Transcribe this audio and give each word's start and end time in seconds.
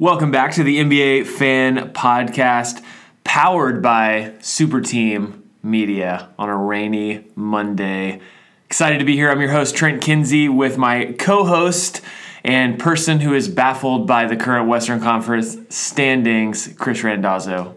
Welcome 0.00 0.30
back 0.30 0.52
to 0.52 0.62
the 0.62 0.78
NBA 0.78 1.26
Fan 1.26 1.92
Podcast, 1.92 2.82
powered 3.22 3.82
by 3.82 4.32
Super 4.40 4.80
Team 4.80 5.50
Media 5.62 6.30
on 6.38 6.48
a 6.48 6.56
rainy 6.56 7.26
Monday. 7.34 8.22
Excited 8.64 8.98
to 9.00 9.04
be 9.04 9.14
here. 9.14 9.30
I'm 9.30 9.42
your 9.42 9.50
host, 9.50 9.76
Trent 9.76 10.00
Kinsey, 10.00 10.48
with 10.48 10.78
my 10.78 11.14
co 11.18 11.44
host 11.44 12.00
and 12.42 12.78
person 12.78 13.20
who 13.20 13.34
is 13.34 13.46
baffled 13.46 14.06
by 14.06 14.24
the 14.24 14.36
current 14.36 14.68
Western 14.68 15.00
Conference 15.00 15.58
standings, 15.68 16.72
Chris 16.78 17.04
Randazzo. 17.04 17.76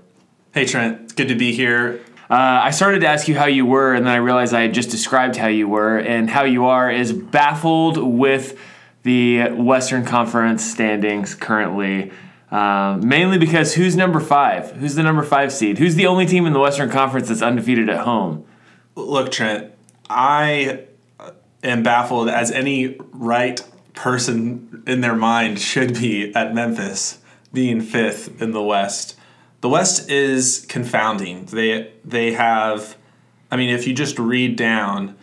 Hey, 0.54 0.64
Trent. 0.64 1.02
It's 1.02 1.12
good 1.12 1.28
to 1.28 1.36
be 1.36 1.52
here. 1.52 2.00
Uh, 2.30 2.62
I 2.64 2.72
started 2.72 3.02
to 3.02 3.08
ask 3.08 3.28
you 3.28 3.36
how 3.36 3.48
you 3.48 3.66
were, 3.66 3.94
and 3.94 4.06
then 4.06 4.14
I 4.14 4.20
realized 4.20 4.54
I 4.54 4.62
had 4.62 4.74
just 4.74 4.90
described 4.90 5.36
how 5.36 5.48
you 5.48 5.68
were, 5.68 5.98
and 5.98 6.30
how 6.30 6.46
you 6.46 6.68
are 6.68 6.90
is 6.90 7.12
baffled 7.12 7.98
with 7.98 8.58
the 9.04 9.50
Western 9.52 10.06
Conference 10.06 10.64
standings 10.64 11.36
currently. 11.36 12.12
Um, 12.52 13.08
mainly 13.08 13.38
because 13.38 13.74
who's 13.74 13.96
number 13.96 14.20
five? 14.20 14.72
Who's 14.74 14.96
the 14.96 15.04
number 15.04 15.24
five 15.24 15.52
seed? 15.52 15.80
Who's 15.80 15.96
the 15.96 16.06
only 16.06 16.26
team 16.26 16.46
in 16.46 16.54
the 16.54 16.60
Western 16.60 16.90
Conference 16.90 17.28
that's 17.28 17.42
undefeated 17.42 17.90
at 17.90 18.02
home? 18.02 18.46
Look, 18.96 19.32
Trent, 19.32 19.72
I 20.10 20.86
am 21.64 21.82
baffled 21.82 22.30
as 22.30 22.52
any 22.52 22.98
right 23.12 23.60
person 23.94 24.84
in 24.86 25.02
their 25.02 25.16
mind 25.16 25.60
should 25.60 25.94
be 25.96 26.34
at 26.36 26.54
Memphis 26.54 27.20
being 27.52 27.82
fifth 27.82 28.42
in 28.42 28.52
the 28.52 28.62
West. 28.62 29.16
The 29.62 29.70
West 29.70 30.10
is 30.10 30.66
confounding. 30.68 31.46
They 31.46 31.92
they 32.04 32.34
have, 32.34 32.98
I 33.50 33.56
mean, 33.56 33.70
if 33.70 33.88
you 33.88 33.94
just 33.94 34.20
read 34.20 34.56
down, 34.56 35.16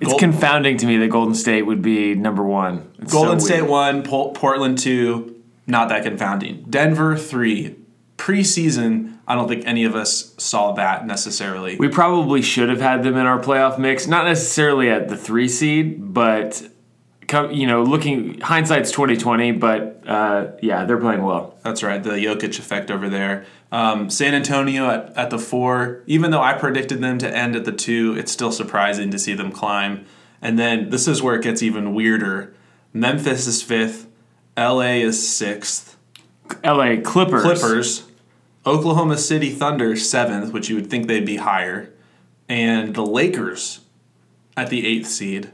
It's 0.00 0.08
Gold- 0.08 0.20
confounding 0.20 0.76
to 0.78 0.86
me 0.86 0.96
that 0.98 1.08
Golden 1.08 1.34
State 1.34 1.62
would 1.66 1.82
be 1.82 2.14
number 2.14 2.42
one. 2.42 2.88
It's 3.00 3.12
so 3.12 3.20
Golden 3.22 3.38
State 3.40 3.60
weird. 3.60 3.70
one, 3.70 4.02
Pol- 4.02 4.32
Portland 4.32 4.78
two, 4.78 5.36
not 5.66 5.88
that 5.90 6.02
confounding. 6.04 6.64
Denver 6.68 7.16
three, 7.16 7.76
preseason. 8.16 9.14
I 9.28 9.34
don't 9.34 9.46
think 9.48 9.62
any 9.66 9.84
of 9.84 9.94
us 9.94 10.34
saw 10.38 10.72
that 10.72 11.06
necessarily. 11.06 11.76
We 11.76 11.88
probably 11.88 12.42
should 12.42 12.68
have 12.68 12.80
had 12.80 13.02
them 13.02 13.16
in 13.16 13.26
our 13.26 13.38
playoff 13.38 13.78
mix, 13.78 14.06
not 14.06 14.24
necessarily 14.24 14.90
at 14.90 15.08
the 15.08 15.16
three 15.16 15.48
seed, 15.48 16.12
but 16.14 16.62
you 17.32 17.66
know, 17.66 17.82
looking 17.82 18.40
hindsight's 18.40 18.90
twenty 18.90 19.16
twenty. 19.16 19.52
But 19.52 20.02
uh, 20.06 20.52
yeah, 20.62 20.84
they're 20.84 20.98
playing 20.98 21.22
well. 21.22 21.56
That's 21.62 21.82
right, 21.82 22.02
the 22.02 22.12
Jokic 22.12 22.58
effect 22.58 22.90
over 22.90 23.08
there. 23.08 23.46
Um, 23.72 24.10
San 24.10 24.34
Antonio 24.34 24.88
at, 24.88 25.16
at 25.16 25.30
the 25.30 25.38
four, 25.38 26.02
even 26.06 26.30
though 26.30 26.42
I 26.42 26.54
predicted 26.54 27.00
them 27.00 27.18
to 27.18 27.36
end 27.36 27.54
at 27.54 27.64
the 27.64 27.72
two, 27.72 28.16
it's 28.18 28.32
still 28.32 28.52
surprising 28.52 29.10
to 29.10 29.18
see 29.18 29.34
them 29.34 29.52
climb. 29.52 30.04
And 30.42 30.58
then 30.58 30.90
this 30.90 31.06
is 31.06 31.22
where 31.22 31.36
it 31.36 31.42
gets 31.42 31.62
even 31.62 31.94
weirder. 31.94 32.54
Memphis 32.92 33.46
is 33.46 33.62
fifth, 33.62 34.08
LA 34.56 34.98
is 35.02 35.28
sixth, 35.28 35.96
L.A. 36.64 36.98
Clippers. 36.98 37.42
Clippers, 37.42 38.08
Oklahoma 38.66 39.16
City 39.16 39.50
Thunder 39.50 39.94
seventh, 39.96 40.52
which 40.52 40.68
you 40.68 40.74
would 40.76 40.90
think 40.90 41.06
they'd 41.06 41.24
be 41.24 41.36
higher, 41.36 41.92
and 42.48 42.94
the 42.94 43.06
Lakers 43.06 43.80
at 44.56 44.70
the 44.70 44.86
eighth 44.86 45.06
seed. 45.06 45.50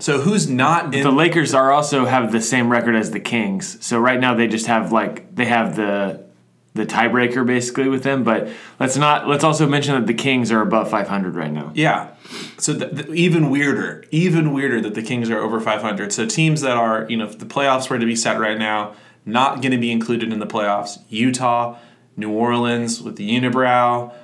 So 0.00 0.20
who's 0.20 0.48
not 0.48 0.94
in 0.94 1.02
The 1.02 1.10
Lakers 1.10 1.54
are 1.54 1.70
also 1.70 2.06
have 2.06 2.32
the 2.32 2.40
same 2.40 2.70
record 2.70 2.96
as 2.96 3.10
the 3.10 3.20
Kings. 3.20 3.84
So 3.84 3.98
right 3.98 4.18
now 4.18 4.34
they 4.34 4.46
just 4.46 4.66
have 4.66 4.92
like 4.92 5.34
they 5.34 5.44
have 5.44 5.76
the 5.76 6.24
the 6.72 6.86
tiebreaker 6.86 7.44
basically 7.44 7.88
with 7.88 8.02
them. 8.02 8.24
But 8.24 8.48
let's 8.78 8.96
not 8.96 9.28
let's 9.28 9.44
also 9.44 9.66
mention 9.66 9.94
that 9.94 10.06
the 10.06 10.14
Kings 10.14 10.50
are 10.50 10.60
above 10.60 10.90
500 10.90 11.34
right 11.34 11.52
now. 11.52 11.72
Yeah. 11.74 12.14
So 12.58 12.78
th- 12.78 12.94
th- 12.94 13.08
even 13.08 13.50
weirder, 13.50 14.04
even 14.10 14.52
weirder 14.52 14.80
that 14.82 14.94
the 14.94 15.02
Kings 15.02 15.30
are 15.30 15.38
over 15.38 15.60
500. 15.60 16.12
So 16.12 16.26
teams 16.26 16.60
that 16.60 16.76
are, 16.76 17.06
you 17.08 17.16
know, 17.16 17.26
if 17.26 17.38
the 17.38 17.46
playoffs 17.46 17.90
were 17.90 17.98
to 17.98 18.06
be 18.06 18.16
set 18.16 18.38
right 18.38 18.58
now, 18.58 18.94
not 19.26 19.60
going 19.60 19.72
to 19.72 19.78
be 19.78 19.90
included 19.90 20.32
in 20.32 20.38
the 20.38 20.46
playoffs. 20.46 20.98
Utah, 21.08 21.78
New 22.16 22.30
Orleans 22.30 23.02
with 23.02 23.16
the 23.16 23.28
unibrow, 23.28 24.14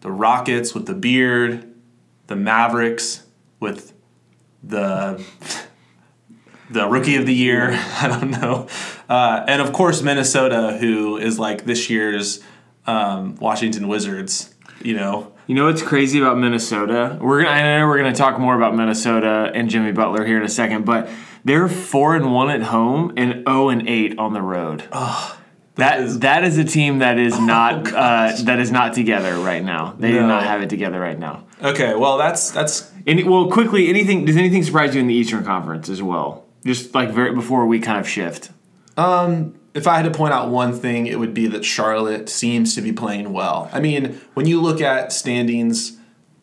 the 0.00 0.10
Rockets 0.10 0.74
with 0.74 0.86
the 0.86 0.94
beard, 0.94 1.74
the 2.28 2.36
Mavericks 2.36 3.24
with 3.60 3.92
the 4.68 5.22
the 6.70 6.88
rookie 6.88 7.16
of 7.16 7.26
the 7.26 7.34
year. 7.34 7.70
I 8.00 8.08
don't 8.08 8.30
know, 8.30 8.68
uh, 9.08 9.44
and 9.46 9.62
of 9.62 9.72
course 9.72 10.02
Minnesota, 10.02 10.76
who 10.80 11.16
is 11.16 11.38
like 11.38 11.64
this 11.64 11.88
year's 11.90 12.42
um, 12.86 13.36
Washington 13.36 13.88
Wizards. 13.88 14.52
You 14.82 14.94
know, 14.94 15.32
You 15.46 15.54
know 15.54 15.66
what's 15.66 15.82
crazy 15.82 16.20
about 16.20 16.38
Minnesota? 16.38 17.18
We're 17.20 17.42
gonna 17.42 17.54
I 17.54 17.78
know 17.78 17.86
we're 17.86 17.96
gonna 17.98 18.14
talk 18.14 18.38
more 18.38 18.54
about 18.54 18.76
Minnesota 18.76 19.50
and 19.54 19.70
Jimmy 19.70 19.90
Butler 19.92 20.24
here 20.24 20.36
in 20.36 20.42
a 20.44 20.48
second, 20.48 20.84
but 20.84 21.08
they're 21.44 21.66
four 21.68 22.14
and 22.14 22.32
one 22.32 22.50
at 22.50 22.62
home 22.64 23.12
and 23.16 23.44
zero 23.46 23.68
and 23.70 23.88
eight 23.88 24.18
on 24.18 24.32
the 24.34 24.42
road. 24.42 24.84
that 25.76 26.00
is- 26.00 26.18
that 26.20 26.44
is 26.44 26.58
a 26.58 26.64
team 26.64 26.98
that 26.98 27.18
is 27.18 27.38
not 27.54 27.90
uh, 27.92 28.32
that 28.44 28.58
is 28.60 28.70
not 28.70 28.92
together 28.92 29.38
right 29.38 29.64
now. 29.64 29.94
They 29.98 30.12
do 30.12 30.20
not 30.26 30.42
have 30.44 30.60
it 30.62 30.68
together 30.68 31.00
right 31.00 31.18
now. 31.18 31.44
Okay, 31.62 31.94
well 31.94 32.18
that's 32.18 32.50
that's 32.50 32.90
Any, 33.06 33.22
well, 33.24 33.48
quickly, 33.50 33.88
anything 33.88 34.24
does 34.24 34.36
anything 34.36 34.62
surprise 34.62 34.94
you 34.94 35.00
in 35.00 35.06
the 35.06 35.14
Eastern 35.14 35.44
Conference 35.44 35.88
as 35.88 36.02
well? 36.02 36.44
Just 36.64 36.94
like 36.94 37.10
very 37.10 37.32
before 37.32 37.66
we 37.66 37.78
kind 37.78 38.00
of 38.00 38.08
shift. 38.08 38.50
Um, 38.96 39.54
if 39.74 39.86
I 39.86 39.96
had 39.98 40.04
to 40.04 40.10
point 40.10 40.32
out 40.32 40.50
one 40.50 40.72
thing, 40.72 41.06
it 41.06 41.18
would 41.18 41.34
be 41.34 41.46
that 41.48 41.64
Charlotte 41.64 42.28
seems 42.28 42.74
to 42.74 42.80
be 42.82 42.92
playing 42.92 43.32
well. 43.32 43.70
I 43.72 43.78
mean, 43.80 44.18
when 44.34 44.46
you 44.46 44.60
look 44.60 44.80
at 44.80 45.12
standings 45.12 45.98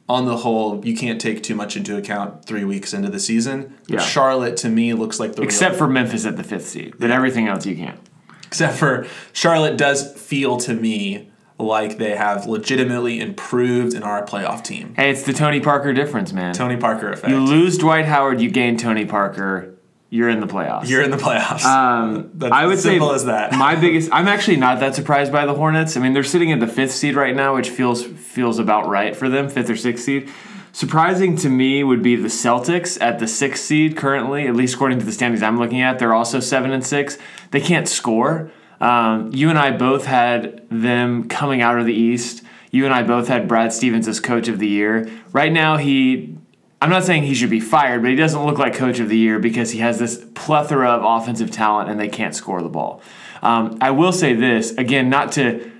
on 0.08 0.26
the 0.26 0.38
whole, 0.38 0.86
you 0.86 0.96
can't 0.96 1.20
take 1.20 1.42
too 1.44 1.56
much 1.56 1.76
into 1.76 1.98
account 1.98 2.46
three 2.46 2.64
weeks 2.64 2.94
into 2.94 3.10
the 3.10 3.20
season. 3.20 3.76
But 3.88 3.96
Yeah. 3.96 4.00
Charlotte 4.00 4.56
to 4.58 4.70
me 4.70 4.94
looks 4.94 5.20
like 5.20 5.36
the 5.36 5.42
Except 5.42 5.76
for 5.76 5.88
Memphis 5.88 6.26
at 6.26 6.38
the 6.38 6.44
fifth 6.44 6.68
seed, 6.70 6.94
but 7.00 7.10
everything 7.12 7.48
else 7.48 7.66
you 7.66 7.76
can't. 7.76 8.00
except 8.46 8.78
for 8.78 9.08
Charlotte 9.34 9.78
does 9.78 10.14
feel 10.14 10.58
to 10.58 10.74
me 10.76 11.30
like 11.60 11.98
they 11.98 12.16
have 12.16 12.46
legitimately 12.46 13.20
improved 13.20 13.94
and 13.94 14.04
are 14.04 14.24
a 14.24 14.28
playoff 14.28 14.64
team. 14.64 14.94
Hey, 14.96 15.12
it's 15.12 15.24
the 15.24 15.34
Tony 15.34 15.60
Parker 15.60 15.94
difference, 15.94 16.34
man. 16.34 16.54
Tony 16.54 16.78
Parker 16.78 17.12
effect. 17.12 17.30
You 17.30 17.40
lose 17.40 17.78
Dwight 17.78 18.06
Howard, 18.06 18.42
you 18.42 18.50
gain 18.50 18.78
Tony 18.78 19.06
Parker. 19.06 19.76
You're 20.10 20.30
in 20.30 20.42
the 20.42 20.48
playoffs. 20.48 20.88
You're 20.90 21.02
in 21.02 21.10
the 21.10 21.18
playoffs. 21.18 21.64
Um, 21.64 22.30
That's 22.36 22.54
I 22.54 22.68
would 22.68 22.76
as 22.76 22.84
simple 22.84 23.10
say 23.10 23.16
as 23.16 23.26
that. 23.26 23.54
my 23.54 23.76
biggest. 23.76 24.12
I'm 24.14 24.28
actually 24.28 24.58
not 24.58 24.80
that 24.82 24.94
surprised 24.94 25.32
by 25.32 25.48
the 25.48 25.56
Hornets. 25.56 25.98
I 25.98 26.02
mean, 26.02 26.14
they're 26.14 26.24
sitting 26.24 26.52
at 26.52 26.60
the 26.60 26.68
fifth 26.68 26.92
seed 26.92 27.16
right 27.16 27.36
now, 27.36 27.56
which 27.56 27.72
feels 27.72 28.04
feels 28.04 28.60
about 28.60 28.88
right 28.88 29.16
for 29.16 29.28
them, 29.28 29.50
fifth 29.50 29.72
or 29.72 29.76
sixth 29.76 30.04
seed. 30.04 30.30
Surprising 30.72 31.36
to 31.38 31.50
me 31.50 31.84
would 31.84 32.04
be 32.04 32.16
the 32.16 32.28
Celtics 32.28 33.00
at 33.02 33.18
the 33.18 33.28
sixth 33.28 33.64
seed 33.64 33.98
currently, 33.98 34.48
at 34.48 34.56
least 34.56 34.76
according 34.76 35.00
to 35.00 35.06
the 35.06 35.12
standings 35.12 35.42
I'm 35.42 35.58
looking 35.58 35.82
at. 35.82 35.98
They're 35.98 36.14
also 36.14 36.40
seven 36.40 36.72
and 36.72 36.86
six. 36.86 37.18
They 37.50 37.62
can't 37.62 37.88
score. 37.88 38.52
Um, 38.84 39.32
you 39.34 39.50
and 39.50 39.58
I 39.58 39.72
both 39.72 40.06
had 40.06 40.68
them 40.70 41.30
coming 41.30 41.62
out 41.62 41.80
of 41.80 41.86
the 41.86 41.94
East. 41.94 42.44
You 42.70 42.84
and 42.84 42.94
I 42.94 43.02
both 43.02 43.30
had 43.30 43.48
Brad 43.48 43.72
Stevens 43.72 44.10
as 44.10 44.20
coach 44.20 44.50
of 44.50 44.60
the 44.60 44.68
year. 44.68 45.10
Right 45.32 45.54
now, 45.54 45.78
he 45.78 46.36
I'm 46.82 46.90
not 46.90 47.06
saying 47.06 47.24
he 47.24 47.34
should 47.34 47.50
be 47.50 47.62
fired, 47.62 48.02
but 48.02 48.10
he 48.10 48.18
doesn't 48.18 48.46
look 48.46 48.58
like 48.58 48.74
coach 48.74 49.00
of 49.00 49.08
the 49.08 49.18
year 49.18 49.40
because 49.40 49.72
he 49.72 49.80
has 49.80 50.00
this 50.00 50.22
plethora 50.36 50.90
of 50.90 51.06
offensive 51.06 51.50
talent 51.50 51.90
and 51.90 51.98
they 51.98 52.10
can't 52.10 52.36
score 52.36 52.62
the 52.62 52.68
ball. 52.68 53.02
Um, 53.42 53.78
I 53.80 53.92
will 53.92 54.12
say 54.12 54.34
this 54.34 54.72
again, 54.72 55.10
not 55.10 55.32
to. 55.34 55.72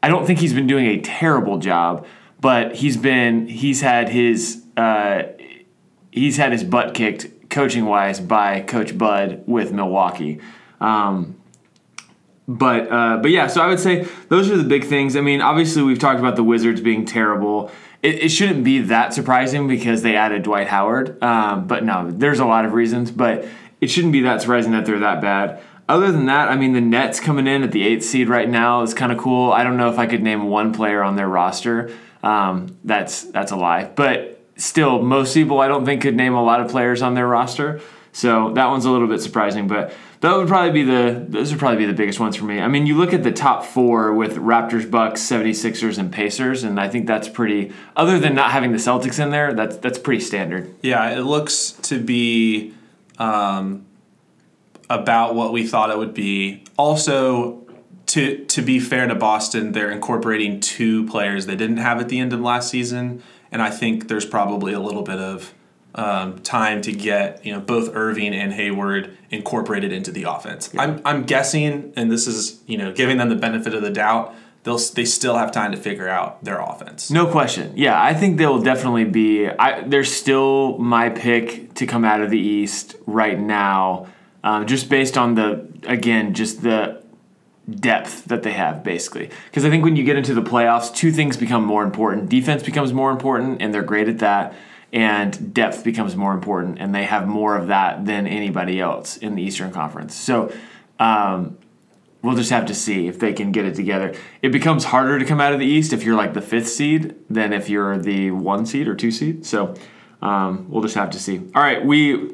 I 0.00 0.08
don't 0.08 0.24
think 0.24 0.38
he's 0.38 0.54
been 0.54 0.68
doing 0.68 0.86
a 0.86 1.00
terrible 1.00 1.58
job, 1.58 2.06
but 2.40 2.76
he's 2.76 2.96
been 2.96 3.48
he's 3.48 3.80
had 3.80 4.10
his 4.10 4.62
uh, 4.76 5.24
he's 6.12 6.36
had 6.36 6.52
his 6.52 6.62
butt 6.62 6.94
kicked 6.94 7.50
coaching 7.50 7.86
wise 7.86 8.20
by 8.20 8.60
Coach 8.60 8.96
Bud 8.96 9.42
with 9.48 9.72
Milwaukee. 9.72 10.40
Um, 10.80 11.34
but 12.46 12.90
uh, 12.90 13.18
but 13.18 13.30
yeah, 13.30 13.46
so 13.46 13.62
I 13.62 13.68
would 13.68 13.80
say 13.80 14.06
those 14.28 14.50
are 14.50 14.56
the 14.56 14.64
big 14.64 14.84
things. 14.84 15.16
I 15.16 15.20
mean, 15.20 15.40
obviously 15.40 15.82
we've 15.82 15.98
talked 15.98 16.20
about 16.20 16.36
the 16.36 16.44
Wizards 16.44 16.80
being 16.80 17.06
terrible. 17.06 17.70
It, 18.02 18.24
it 18.24 18.28
shouldn't 18.28 18.64
be 18.64 18.80
that 18.80 19.14
surprising 19.14 19.66
because 19.66 20.02
they 20.02 20.14
added 20.14 20.42
Dwight 20.42 20.68
Howard. 20.68 21.22
Um, 21.22 21.66
but 21.66 21.84
no, 21.84 22.10
there's 22.10 22.40
a 22.40 22.44
lot 22.44 22.64
of 22.64 22.74
reasons. 22.74 23.10
But 23.10 23.46
it 23.80 23.88
shouldn't 23.88 24.12
be 24.12 24.20
that 24.22 24.42
surprising 24.42 24.72
that 24.72 24.84
they're 24.84 24.98
that 24.98 25.22
bad. 25.22 25.62
Other 25.88 26.10
than 26.10 26.26
that, 26.26 26.48
I 26.48 26.56
mean, 26.56 26.72
the 26.72 26.80
Nets 26.80 27.20
coming 27.20 27.46
in 27.46 27.62
at 27.62 27.72
the 27.72 27.82
eighth 27.82 28.04
seed 28.04 28.28
right 28.28 28.48
now 28.48 28.82
is 28.82 28.94
kind 28.94 29.12
of 29.12 29.18
cool. 29.18 29.52
I 29.52 29.64
don't 29.64 29.76
know 29.76 29.90
if 29.90 29.98
I 29.98 30.06
could 30.06 30.22
name 30.22 30.48
one 30.48 30.72
player 30.72 31.02
on 31.02 31.16
their 31.16 31.28
roster. 31.28 31.90
Um, 32.22 32.78
that's 32.84 33.22
that's 33.24 33.52
a 33.52 33.56
lie. 33.56 33.84
But 33.84 34.40
still, 34.56 35.02
most 35.02 35.34
people 35.34 35.60
I 35.60 35.68
don't 35.68 35.84
think 35.84 36.02
could 36.02 36.16
name 36.16 36.34
a 36.34 36.42
lot 36.42 36.60
of 36.60 36.70
players 36.70 37.02
on 37.02 37.14
their 37.14 37.26
roster. 37.26 37.80
So 38.12 38.52
that 38.54 38.66
one's 38.66 38.84
a 38.84 38.90
little 38.90 39.08
bit 39.08 39.20
surprising, 39.20 39.66
but 39.66 39.92
that 40.24 40.36
would 40.36 40.48
probably 40.48 40.70
be 40.70 40.82
the 40.82 41.24
those 41.28 41.50
would 41.50 41.58
probably 41.58 41.78
be 41.78 41.86
the 41.86 41.92
biggest 41.92 42.18
ones 42.18 42.36
for 42.36 42.44
me. 42.44 42.60
I 42.60 42.66
mean, 42.68 42.86
you 42.86 42.96
look 42.96 43.12
at 43.12 43.22
the 43.22 43.32
top 43.32 43.64
four 43.64 44.12
with 44.12 44.36
Raptors, 44.36 44.90
Bucks, 44.90 45.22
76ers, 45.22 45.98
and 45.98 46.10
Pacers, 46.10 46.64
and 46.64 46.80
I 46.80 46.88
think 46.88 47.06
that's 47.06 47.28
pretty. 47.28 47.72
Other 47.94 48.18
than 48.18 48.34
not 48.34 48.50
having 48.50 48.72
the 48.72 48.78
Celtics 48.78 49.22
in 49.22 49.30
there, 49.30 49.52
that's 49.52 49.76
that's 49.76 49.98
pretty 49.98 50.22
standard. 50.22 50.74
Yeah, 50.82 51.10
it 51.10 51.22
looks 51.22 51.72
to 51.82 52.00
be 52.00 52.72
um, 53.18 53.84
about 54.88 55.34
what 55.34 55.52
we 55.52 55.66
thought 55.66 55.90
it 55.90 55.98
would 55.98 56.14
be. 56.14 56.64
Also, 56.78 57.62
to 58.06 58.44
to 58.46 58.62
be 58.62 58.80
fair 58.80 59.06
to 59.06 59.14
Boston, 59.14 59.72
they're 59.72 59.90
incorporating 59.90 60.60
two 60.60 61.06
players 61.06 61.46
they 61.46 61.56
didn't 61.56 61.78
have 61.78 62.00
at 62.00 62.08
the 62.08 62.18
end 62.18 62.32
of 62.32 62.40
last 62.40 62.70
season, 62.70 63.22
and 63.52 63.60
I 63.60 63.70
think 63.70 64.08
there's 64.08 64.26
probably 64.26 64.72
a 64.72 64.80
little 64.80 65.02
bit 65.02 65.18
of 65.18 65.52
um, 65.94 66.40
time 66.40 66.82
to 66.82 66.92
get 66.92 67.44
you 67.44 67.52
know 67.52 67.60
both 67.60 67.90
Irving 67.94 68.34
and 68.34 68.52
Hayward 68.52 69.16
incorporated 69.30 69.92
into 69.92 70.10
the 70.10 70.24
offense. 70.24 70.70
I'm 70.76 71.00
I'm 71.04 71.24
guessing, 71.24 71.92
and 71.96 72.10
this 72.10 72.26
is 72.26 72.60
you 72.66 72.78
know 72.78 72.92
giving 72.92 73.18
them 73.18 73.28
the 73.28 73.36
benefit 73.36 73.74
of 73.74 73.82
the 73.82 73.90
doubt. 73.90 74.34
They'll 74.64 74.78
they 74.78 75.04
still 75.04 75.36
have 75.36 75.52
time 75.52 75.72
to 75.72 75.76
figure 75.76 76.08
out 76.08 76.42
their 76.42 76.60
offense. 76.60 77.10
No 77.10 77.26
question. 77.26 77.72
Yeah, 77.76 78.02
I 78.02 78.14
think 78.14 78.38
they 78.38 78.46
will 78.46 78.62
definitely 78.62 79.04
be. 79.04 79.46
I, 79.46 79.82
they're 79.82 80.04
still 80.04 80.78
my 80.78 81.10
pick 81.10 81.74
to 81.74 81.86
come 81.86 82.04
out 82.04 82.22
of 82.22 82.30
the 82.30 82.40
East 82.40 82.96
right 83.06 83.38
now, 83.38 84.06
um, 84.42 84.66
just 84.66 84.88
based 84.88 85.18
on 85.18 85.34
the 85.34 85.68
again 85.86 86.34
just 86.34 86.62
the 86.62 87.02
depth 87.70 88.24
that 88.26 88.42
they 88.42 88.52
have 88.52 88.82
basically. 88.82 89.30
Because 89.46 89.64
I 89.64 89.70
think 89.70 89.84
when 89.84 89.96
you 89.96 90.04
get 90.04 90.16
into 90.16 90.34
the 90.34 90.42
playoffs, 90.42 90.94
two 90.94 91.12
things 91.12 91.36
become 91.36 91.64
more 91.64 91.84
important. 91.84 92.28
Defense 92.28 92.62
becomes 92.62 92.92
more 92.92 93.10
important, 93.10 93.62
and 93.62 93.72
they're 93.72 93.82
great 93.82 94.08
at 94.08 94.18
that. 94.18 94.54
And 94.94 95.52
depth 95.52 95.82
becomes 95.82 96.14
more 96.14 96.32
important, 96.32 96.78
and 96.78 96.94
they 96.94 97.02
have 97.04 97.26
more 97.26 97.56
of 97.56 97.66
that 97.66 98.06
than 98.06 98.26
anybody 98.28 98.80
else 98.80 99.16
in 99.16 99.34
the 99.34 99.42
Eastern 99.42 99.72
Conference. 99.72 100.14
So, 100.14 100.52
um, 101.00 101.58
we'll 102.22 102.36
just 102.36 102.50
have 102.50 102.66
to 102.66 102.74
see 102.74 103.08
if 103.08 103.18
they 103.18 103.32
can 103.32 103.50
get 103.50 103.64
it 103.64 103.74
together. 103.74 104.14
It 104.40 104.50
becomes 104.52 104.84
harder 104.84 105.18
to 105.18 105.24
come 105.24 105.40
out 105.40 105.52
of 105.52 105.58
the 105.58 105.66
East 105.66 105.92
if 105.92 106.04
you're 106.04 106.14
like 106.14 106.32
the 106.32 106.40
fifth 106.40 106.68
seed 106.68 107.16
than 107.28 107.52
if 107.52 107.68
you're 107.68 107.98
the 107.98 108.30
one 108.30 108.64
seed 108.66 108.86
or 108.86 108.94
two 108.94 109.10
seed. 109.10 109.44
So 109.44 109.74
um, 110.22 110.66
we'll 110.70 110.82
just 110.82 110.94
have 110.94 111.10
to 111.10 111.18
see. 111.18 111.38
All 111.56 111.62
right, 111.62 111.84
we 111.84 112.30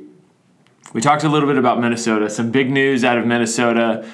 we 0.93 1.01
talked 1.01 1.25
a 1.25 1.29
little 1.31 1.49
bit 1.49 1.57
about 1.57 1.81
Minnesota. 1.81 2.29
Some 2.29 2.51
big 2.51 2.71
news 2.71 3.05
out 3.05 3.17
of 3.17 3.27
Minnesota. 3.27 4.07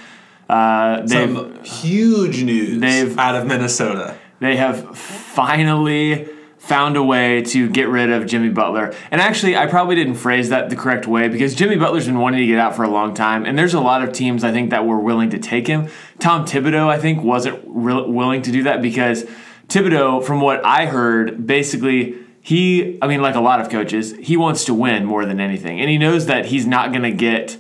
Uh, 0.48 1.00
they've 1.00 1.34
Some 1.36 1.64
huge 1.64 2.44
news 2.44 2.80
they've- 2.80 3.18
out 3.18 3.34
of 3.34 3.44
Minnesota. 3.46 4.16
they 4.38 4.54
have 4.56 4.96
finally 4.96 6.28
found 6.66 6.96
a 6.96 7.02
way 7.02 7.42
to 7.42 7.68
get 7.68 7.88
rid 7.88 8.10
of 8.10 8.26
Jimmy 8.26 8.48
Butler. 8.48 8.92
And 9.10 9.20
actually, 9.20 9.56
I 9.56 9.66
probably 9.66 9.94
didn't 9.94 10.16
phrase 10.16 10.48
that 10.48 10.68
the 10.68 10.76
correct 10.76 11.06
way 11.06 11.28
because 11.28 11.54
Jimmy 11.54 11.76
Butler's 11.76 12.06
been 12.06 12.18
wanting 12.18 12.40
to 12.40 12.46
get 12.46 12.58
out 12.58 12.74
for 12.74 12.82
a 12.82 12.90
long 12.90 13.14
time, 13.14 13.44
and 13.44 13.56
there's 13.56 13.74
a 13.74 13.80
lot 13.80 14.02
of 14.02 14.12
teams 14.12 14.42
I 14.42 14.52
think 14.52 14.70
that 14.70 14.84
were 14.84 14.98
willing 14.98 15.30
to 15.30 15.38
take 15.38 15.66
him. 15.66 15.88
Tom 16.18 16.44
Thibodeau, 16.44 16.88
I 16.88 16.98
think, 16.98 17.22
wasn't 17.22 17.62
re- 17.66 18.06
willing 18.06 18.42
to 18.42 18.50
do 18.50 18.64
that 18.64 18.82
because 18.82 19.24
Thibodeau, 19.68 20.24
from 20.24 20.40
what 20.40 20.64
I 20.64 20.86
heard, 20.86 21.46
basically. 21.46 22.16
He, 22.40 22.96
I 23.02 23.08
mean, 23.08 23.22
like 23.22 23.34
a 23.34 23.40
lot 23.40 23.60
of 23.60 23.70
coaches, 23.70 24.14
he 24.20 24.36
wants 24.36 24.66
to 24.66 24.72
win 24.72 25.04
more 25.04 25.26
than 25.26 25.40
anything. 25.40 25.80
And 25.80 25.90
he 25.90 25.98
knows 25.98 26.26
that 26.26 26.46
he's 26.46 26.64
not 26.64 26.92
going 26.92 27.02
to 27.02 27.10
get, 27.10 27.58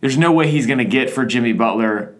there's 0.00 0.16
no 0.16 0.30
way 0.30 0.48
he's 0.48 0.64
going 0.64 0.78
to 0.78 0.84
get 0.84 1.10
for 1.10 1.26
Jimmy 1.26 1.52
Butler 1.52 2.14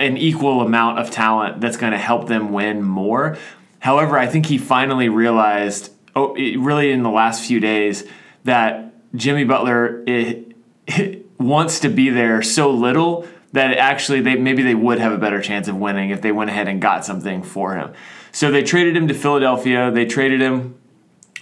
an 0.00 0.16
equal 0.16 0.60
amount 0.60 0.98
of 0.98 1.12
talent 1.12 1.60
that's 1.60 1.76
going 1.76 1.92
to 1.92 1.98
help 1.98 2.26
them 2.26 2.50
win 2.50 2.82
more. 2.82 3.38
However, 3.80 4.18
I 4.18 4.26
think 4.26 4.46
he 4.46 4.58
finally 4.58 5.08
realized, 5.08 5.92
oh, 6.14 6.34
it, 6.34 6.58
really 6.58 6.92
in 6.92 7.02
the 7.02 7.10
last 7.10 7.46
few 7.46 7.60
days, 7.60 8.04
that 8.44 8.94
Jimmy 9.14 9.44
Butler 9.44 10.02
it, 10.06 10.56
it 10.86 11.26
wants 11.38 11.80
to 11.80 11.88
be 11.88 12.10
there 12.10 12.42
so 12.42 12.70
little 12.70 13.26
that 13.52 13.76
actually 13.76 14.20
they 14.20 14.36
maybe 14.36 14.62
they 14.62 14.74
would 14.74 14.98
have 14.98 15.12
a 15.12 15.18
better 15.18 15.40
chance 15.40 15.66
of 15.66 15.76
winning 15.76 16.10
if 16.10 16.20
they 16.20 16.30
went 16.30 16.50
ahead 16.50 16.68
and 16.68 16.80
got 16.80 17.04
something 17.04 17.42
for 17.42 17.74
him. 17.74 17.92
So 18.32 18.50
they 18.50 18.62
traded 18.62 18.96
him 18.96 19.08
to 19.08 19.14
Philadelphia. 19.14 19.90
They 19.90 20.06
traded 20.06 20.40
him 20.40 20.78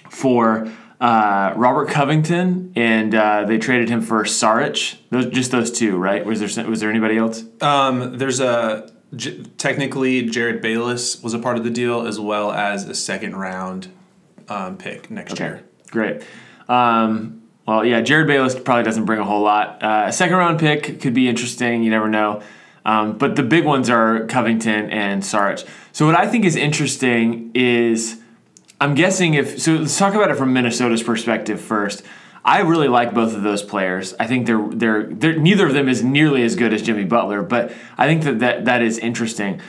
for 0.08 0.72
uh, 1.00 1.52
Robert 1.54 1.90
Covington, 1.90 2.72
and 2.74 3.14
uh, 3.14 3.44
they 3.44 3.58
traded 3.58 3.88
him 3.88 4.00
for 4.00 4.24
Saric. 4.24 4.96
Those, 5.10 5.26
just 5.26 5.50
those 5.50 5.70
two, 5.70 5.96
right? 5.96 6.24
Was 6.24 6.40
there 6.40 6.68
was 6.68 6.80
there 6.80 6.90
anybody 6.90 7.18
else? 7.18 7.44
Um, 7.60 8.16
there's 8.16 8.40
a 8.40 8.90
j- 9.16 9.42
technically 9.58 10.28
Jerryd 10.28 10.60
Bayless 10.62 11.22
was 11.22 11.34
a 11.34 11.38
part 11.38 11.56
of 11.56 11.64
the 11.64 11.70
deal 11.70 12.06
as 12.06 12.18
well 12.20 12.52
as 12.52 12.88
a 12.88 12.94
second 12.94 13.36
round 13.36 13.88
um, 14.48 14.76
pick 14.76 15.10
next 15.10 15.32
Okay, 15.34 15.44
year. 15.44 15.64
great. 15.90 16.22
Um, 16.68 17.42
well, 17.66 17.84
yeah, 17.84 18.00
Jerryd 18.00 18.26
Bayless 18.26 18.54
probably 18.58 18.84
doesn't 18.84 19.04
bring 19.04 19.18
a 19.20 19.24
whole 19.24 19.42
lot. 19.42 19.82
Uh, 19.82 20.04
a 20.06 20.12
second 20.12 20.36
round 20.36 20.58
pick 20.58 21.00
could 21.00 21.14
be 21.14 21.28
interesting. 21.28 21.82
You 21.82 21.90
never 21.90 22.08
know. 22.08 22.42
Um, 22.84 23.18
but 23.18 23.36
the 23.36 23.42
big 23.42 23.64
ones 23.66 23.90
are 23.90 24.24
Covington 24.26 24.88
and 24.90 25.22
Saric. 25.22 25.66
So 25.92 26.06
what 26.06 26.14
I 26.18 26.26
think 26.26 26.46
is 26.46 26.56
interesting 26.56 27.50
is 27.54 28.18
I'm 28.80 28.94
guessing 28.94 29.34
if 29.34 29.60
so. 29.60 29.74
Let's 29.74 29.98
talk 29.98 30.14
about 30.14 30.30
it 30.30 30.36
from 30.38 30.52
Minnesota's 30.54 31.02
perspective 31.02 31.60
first. 31.60 32.02
I 32.44 32.60
really 32.60 32.88
like 32.88 33.14
both 33.14 33.34
of 33.34 33.42
those 33.42 33.62
players. 33.62 34.14
I 34.18 34.26
think 34.26 34.46
they're 34.46 34.68
they're, 34.68 35.04
they're 35.04 35.36
neither 35.36 35.66
of 35.66 35.74
them 35.74 35.88
is 35.88 36.02
nearly 36.02 36.42
as 36.42 36.56
good 36.56 36.72
as 36.72 36.82
Jimmy 36.82 37.04
Butler, 37.04 37.42
but 37.42 37.72
I 37.96 38.06
think 38.06 38.22
that 38.24 38.38
that, 38.40 38.64
that 38.64 38.82
is 38.82 38.98
interesting. 38.98 39.60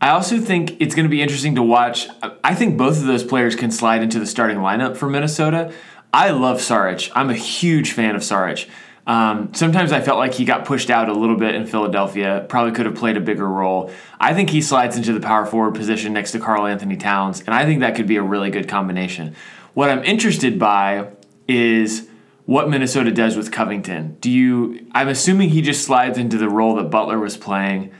I 0.00 0.10
also 0.10 0.38
think 0.38 0.80
it's 0.80 0.94
going 0.94 1.04
to 1.04 1.10
be 1.10 1.20
interesting 1.20 1.56
to 1.56 1.62
watch. 1.62 2.08
I 2.42 2.54
think 2.54 2.78
both 2.78 2.98
of 2.98 3.04
those 3.04 3.22
players 3.22 3.54
can 3.54 3.70
slide 3.70 4.02
into 4.02 4.18
the 4.18 4.26
starting 4.26 4.58
lineup 4.58 4.96
for 4.96 5.08
Minnesota. 5.08 5.72
I 6.12 6.30
love 6.30 6.58
Saric. 6.58 7.10
I'm 7.14 7.30
a 7.30 7.34
huge 7.34 7.92
fan 7.92 8.16
of 8.16 8.22
Saric. 8.22 8.68
Um, 9.06 9.52
sometimes 9.54 9.92
I 9.92 10.00
felt 10.00 10.18
like 10.18 10.34
he 10.34 10.44
got 10.44 10.64
pushed 10.64 10.88
out 10.88 11.08
a 11.08 11.12
little 11.12 11.36
bit 11.36 11.54
in 11.54 11.66
Philadelphia. 11.66 12.46
Probably 12.48 12.72
could 12.72 12.86
have 12.86 12.94
played 12.94 13.16
a 13.16 13.20
bigger 13.20 13.48
role. 13.48 13.90
I 14.18 14.34
think 14.34 14.50
he 14.50 14.62
slides 14.62 14.96
into 14.96 15.12
the 15.12 15.20
power 15.20 15.46
forward 15.46 15.74
position 15.74 16.12
next 16.12 16.32
to 16.32 16.38
Karl-Anthony 16.38 16.96
Towns, 16.96 17.40
and 17.40 17.54
I 17.54 17.64
think 17.64 17.80
that 17.80 17.94
could 17.94 18.06
be 18.06 18.16
a 18.16 18.22
really 18.22 18.50
good 18.50 18.68
combination. 18.68 19.34
What 19.74 19.90
I'm 19.90 20.04
interested 20.04 20.58
by 20.58 21.08
is 21.48 22.08
what 22.50 22.68
Minnesota 22.68 23.12
does 23.12 23.36
with 23.36 23.52
Covington. 23.52 24.16
Do 24.20 24.28
you? 24.28 24.84
I'm 24.90 25.06
assuming 25.06 25.50
he 25.50 25.62
just 25.62 25.84
slides 25.84 26.18
into 26.18 26.36
the 26.36 26.48
role 26.48 26.74
that 26.74 26.90
Butler 26.90 27.16
was 27.16 27.36
playing. 27.36 27.92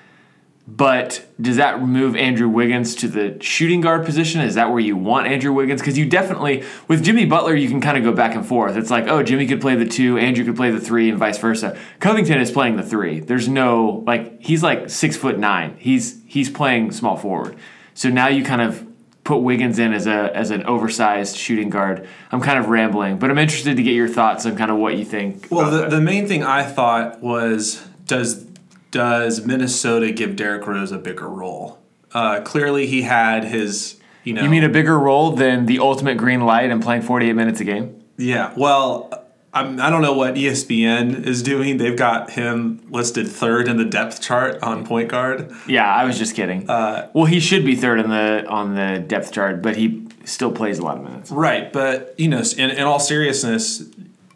But 0.66 1.24
does 1.40 1.56
that 1.58 1.80
move 1.82 2.16
Andrew 2.16 2.48
Wiggins 2.48 2.96
to 2.96 3.06
the 3.06 3.40
shooting 3.40 3.80
guard 3.80 4.04
position? 4.04 4.40
Is 4.40 4.56
that 4.56 4.70
where 4.70 4.80
you 4.80 4.96
want 4.96 5.28
Andrew 5.28 5.52
Wiggins? 5.52 5.80
Because 5.80 5.96
you 5.96 6.04
definitely, 6.04 6.64
with 6.88 7.04
Jimmy 7.04 7.26
Butler, 7.26 7.54
you 7.54 7.68
can 7.68 7.80
kind 7.80 7.96
of 7.96 8.02
go 8.02 8.12
back 8.12 8.34
and 8.34 8.44
forth. 8.44 8.76
It's 8.76 8.90
like, 8.90 9.06
oh, 9.06 9.22
Jimmy 9.22 9.46
could 9.46 9.60
play 9.60 9.76
the 9.76 9.86
two, 9.86 10.18
Andrew 10.18 10.44
could 10.44 10.56
play 10.56 10.72
the 10.72 10.80
three, 10.80 11.08
and 11.08 11.16
vice 11.16 11.38
versa. 11.38 11.78
Covington 12.00 12.40
is 12.40 12.50
playing 12.50 12.74
the 12.74 12.82
three. 12.82 13.20
There's 13.20 13.48
no 13.48 14.02
like 14.04 14.42
he's 14.42 14.64
like 14.64 14.90
six 14.90 15.16
foot 15.16 15.38
nine. 15.38 15.76
He's 15.78 16.20
he's 16.26 16.50
playing 16.50 16.90
small 16.90 17.16
forward. 17.16 17.56
So 17.94 18.08
now 18.08 18.26
you 18.26 18.42
kind 18.42 18.62
of 18.62 18.84
put 19.30 19.42
Wiggins 19.42 19.78
in 19.78 19.92
as 19.92 20.06
a 20.06 20.36
as 20.36 20.50
an 20.50 20.64
oversized 20.64 21.36
shooting 21.36 21.70
guard. 21.70 22.06
I'm 22.32 22.40
kind 22.40 22.58
of 22.58 22.68
rambling, 22.68 23.18
but 23.18 23.30
I'm 23.30 23.38
interested 23.38 23.76
to 23.76 23.82
get 23.82 23.94
your 23.94 24.08
thoughts 24.08 24.44
on 24.44 24.56
kind 24.56 24.70
of 24.70 24.76
what 24.78 24.96
you 24.96 25.04
think. 25.04 25.46
Well, 25.50 25.70
the, 25.70 25.88
the 25.88 26.00
main 26.00 26.26
thing 26.26 26.42
I 26.42 26.64
thought 26.64 27.22
was 27.22 27.86
does 28.06 28.44
does 28.90 29.46
Minnesota 29.46 30.10
give 30.10 30.34
Derrick 30.34 30.66
Rose 30.66 30.90
a 30.90 30.98
bigger 30.98 31.28
role? 31.28 31.78
Uh, 32.12 32.40
clearly, 32.40 32.86
he 32.86 33.02
had 33.02 33.44
his 33.44 34.00
you 34.24 34.34
know. 34.34 34.42
you 34.42 34.50
mean 34.50 34.64
a 34.64 34.68
bigger 34.68 34.98
role 34.98 35.30
than 35.30 35.66
the 35.66 35.78
ultimate 35.78 36.16
green 36.16 36.40
light 36.40 36.70
and 36.70 36.82
playing 36.82 37.02
48 37.02 37.32
minutes 37.32 37.60
a 37.60 37.64
game? 37.64 38.02
Yeah. 38.18 38.52
Well, 38.56 39.19
I'm, 39.52 39.80
I 39.80 39.90
don't 39.90 40.02
know 40.02 40.12
what 40.12 40.34
ESPN 40.34 41.26
is 41.26 41.42
doing. 41.42 41.78
They've 41.78 41.96
got 41.96 42.30
him 42.30 42.80
listed 42.88 43.28
third 43.28 43.66
in 43.66 43.78
the 43.78 43.84
depth 43.84 44.20
chart 44.20 44.62
on 44.62 44.86
point 44.86 45.08
guard. 45.08 45.52
Yeah, 45.66 45.92
I 45.92 46.04
was 46.04 46.18
just 46.18 46.36
kidding. 46.36 46.70
Uh, 46.70 47.10
well, 47.14 47.24
he 47.24 47.40
should 47.40 47.64
be 47.64 47.74
third 47.74 47.98
on 47.98 48.10
the 48.10 48.46
on 48.48 48.74
the 48.76 49.04
depth 49.04 49.32
chart, 49.32 49.60
but 49.60 49.76
he 49.76 50.06
still 50.24 50.52
plays 50.52 50.78
a 50.78 50.82
lot 50.82 50.98
of 50.98 51.02
minutes. 51.02 51.30
Right, 51.30 51.72
but 51.72 52.14
you 52.16 52.28
know, 52.28 52.42
in, 52.56 52.70
in 52.70 52.82
all 52.82 53.00
seriousness, 53.00 53.82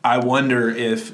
I 0.02 0.18
wonder 0.18 0.68
if 0.68 1.12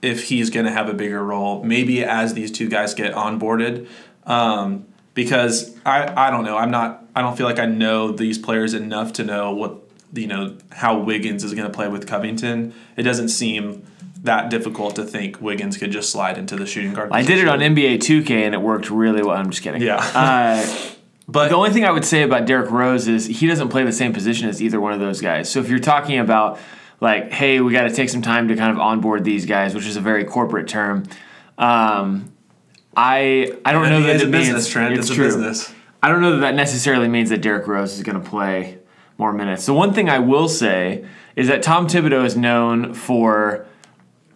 if 0.00 0.24
he's 0.24 0.50
going 0.50 0.66
to 0.66 0.72
have 0.72 0.88
a 0.88 0.94
bigger 0.94 1.22
role, 1.22 1.62
maybe 1.64 2.04
as 2.04 2.34
these 2.34 2.52
two 2.52 2.68
guys 2.68 2.94
get 2.94 3.14
onboarded, 3.14 3.88
um, 4.26 4.86
because 5.14 5.76
I 5.84 6.28
I 6.28 6.30
don't 6.30 6.44
know. 6.44 6.56
I'm 6.56 6.70
not. 6.70 7.04
I 7.16 7.22
don't 7.22 7.36
feel 7.36 7.46
like 7.46 7.58
I 7.58 7.66
know 7.66 8.12
these 8.12 8.38
players 8.38 8.74
enough 8.74 9.14
to 9.14 9.24
know 9.24 9.52
what 9.52 9.89
you 10.14 10.26
know 10.26 10.56
how 10.72 10.98
Wiggins 10.98 11.44
is 11.44 11.54
going 11.54 11.66
to 11.66 11.74
play 11.74 11.88
with 11.88 12.06
Covington. 12.06 12.74
It 12.96 13.02
doesn't 13.02 13.28
seem 13.28 13.86
that 14.22 14.50
difficult 14.50 14.96
to 14.96 15.04
think 15.04 15.40
Wiggins 15.40 15.76
could 15.76 15.90
just 15.90 16.10
slide 16.10 16.36
into 16.36 16.56
the 16.56 16.66
shooting 16.66 16.92
guard. 16.92 17.10
I 17.12 17.22
did 17.22 17.38
it 17.38 17.48
on 17.48 17.60
NBA 17.60 17.96
2K 17.98 18.30
and 18.30 18.54
it 18.54 18.60
worked 18.60 18.90
really 18.90 19.22
well. 19.22 19.36
I'm 19.36 19.50
just 19.50 19.62
kidding. 19.62 19.80
Yeah. 19.80 19.96
Uh, 19.96 20.92
but 21.28 21.48
the 21.48 21.54
only 21.54 21.70
thing 21.70 21.84
I 21.84 21.90
would 21.90 22.04
say 22.04 22.22
about 22.22 22.46
Derrick 22.46 22.70
Rose 22.70 23.08
is 23.08 23.26
he 23.26 23.46
doesn't 23.46 23.70
play 23.70 23.84
the 23.84 23.92
same 23.92 24.12
position 24.12 24.48
as 24.48 24.60
either 24.60 24.80
one 24.80 24.92
of 24.92 25.00
those 25.00 25.20
guys. 25.20 25.48
So 25.48 25.60
if 25.60 25.68
you're 25.70 25.78
talking 25.78 26.18
about 26.18 26.58
like, 27.00 27.32
hey, 27.32 27.60
we 27.60 27.72
got 27.72 27.84
to 27.84 27.94
take 27.94 28.10
some 28.10 28.20
time 28.20 28.48
to 28.48 28.56
kind 28.56 28.70
of 28.70 28.78
onboard 28.78 29.24
these 29.24 29.46
guys, 29.46 29.74
which 29.74 29.86
is 29.86 29.96
a 29.96 30.02
very 30.02 30.24
corporate 30.24 30.68
term. 30.68 31.04
Um, 31.56 32.32
I 32.96 33.56
I 33.64 33.72
don't 33.72 33.88
know 33.88 34.02
that 34.02 34.16
it 34.16 34.22
a 34.22 34.26
means 34.26 34.46
business 34.46 34.68
Trent. 34.68 34.98
It's, 34.98 35.08
true. 35.08 35.26
business. 35.26 35.72
I 36.02 36.08
don't 36.08 36.20
know 36.20 36.32
that 36.32 36.40
that 36.40 36.54
necessarily 36.54 37.08
means 37.08 37.30
that 37.30 37.40
Derrick 37.40 37.66
Rose 37.66 37.94
is 37.94 38.02
going 38.02 38.20
to 38.20 38.28
play 38.28 38.79
more 39.20 39.32
minutes. 39.32 39.66
The 39.66 39.74
one 39.74 39.92
thing 39.92 40.08
I 40.08 40.18
will 40.18 40.48
say 40.48 41.04
is 41.36 41.46
that 41.46 41.62
Tom 41.62 41.86
Thibodeau 41.86 42.24
is 42.24 42.36
known 42.36 42.94
for 42.94 43.66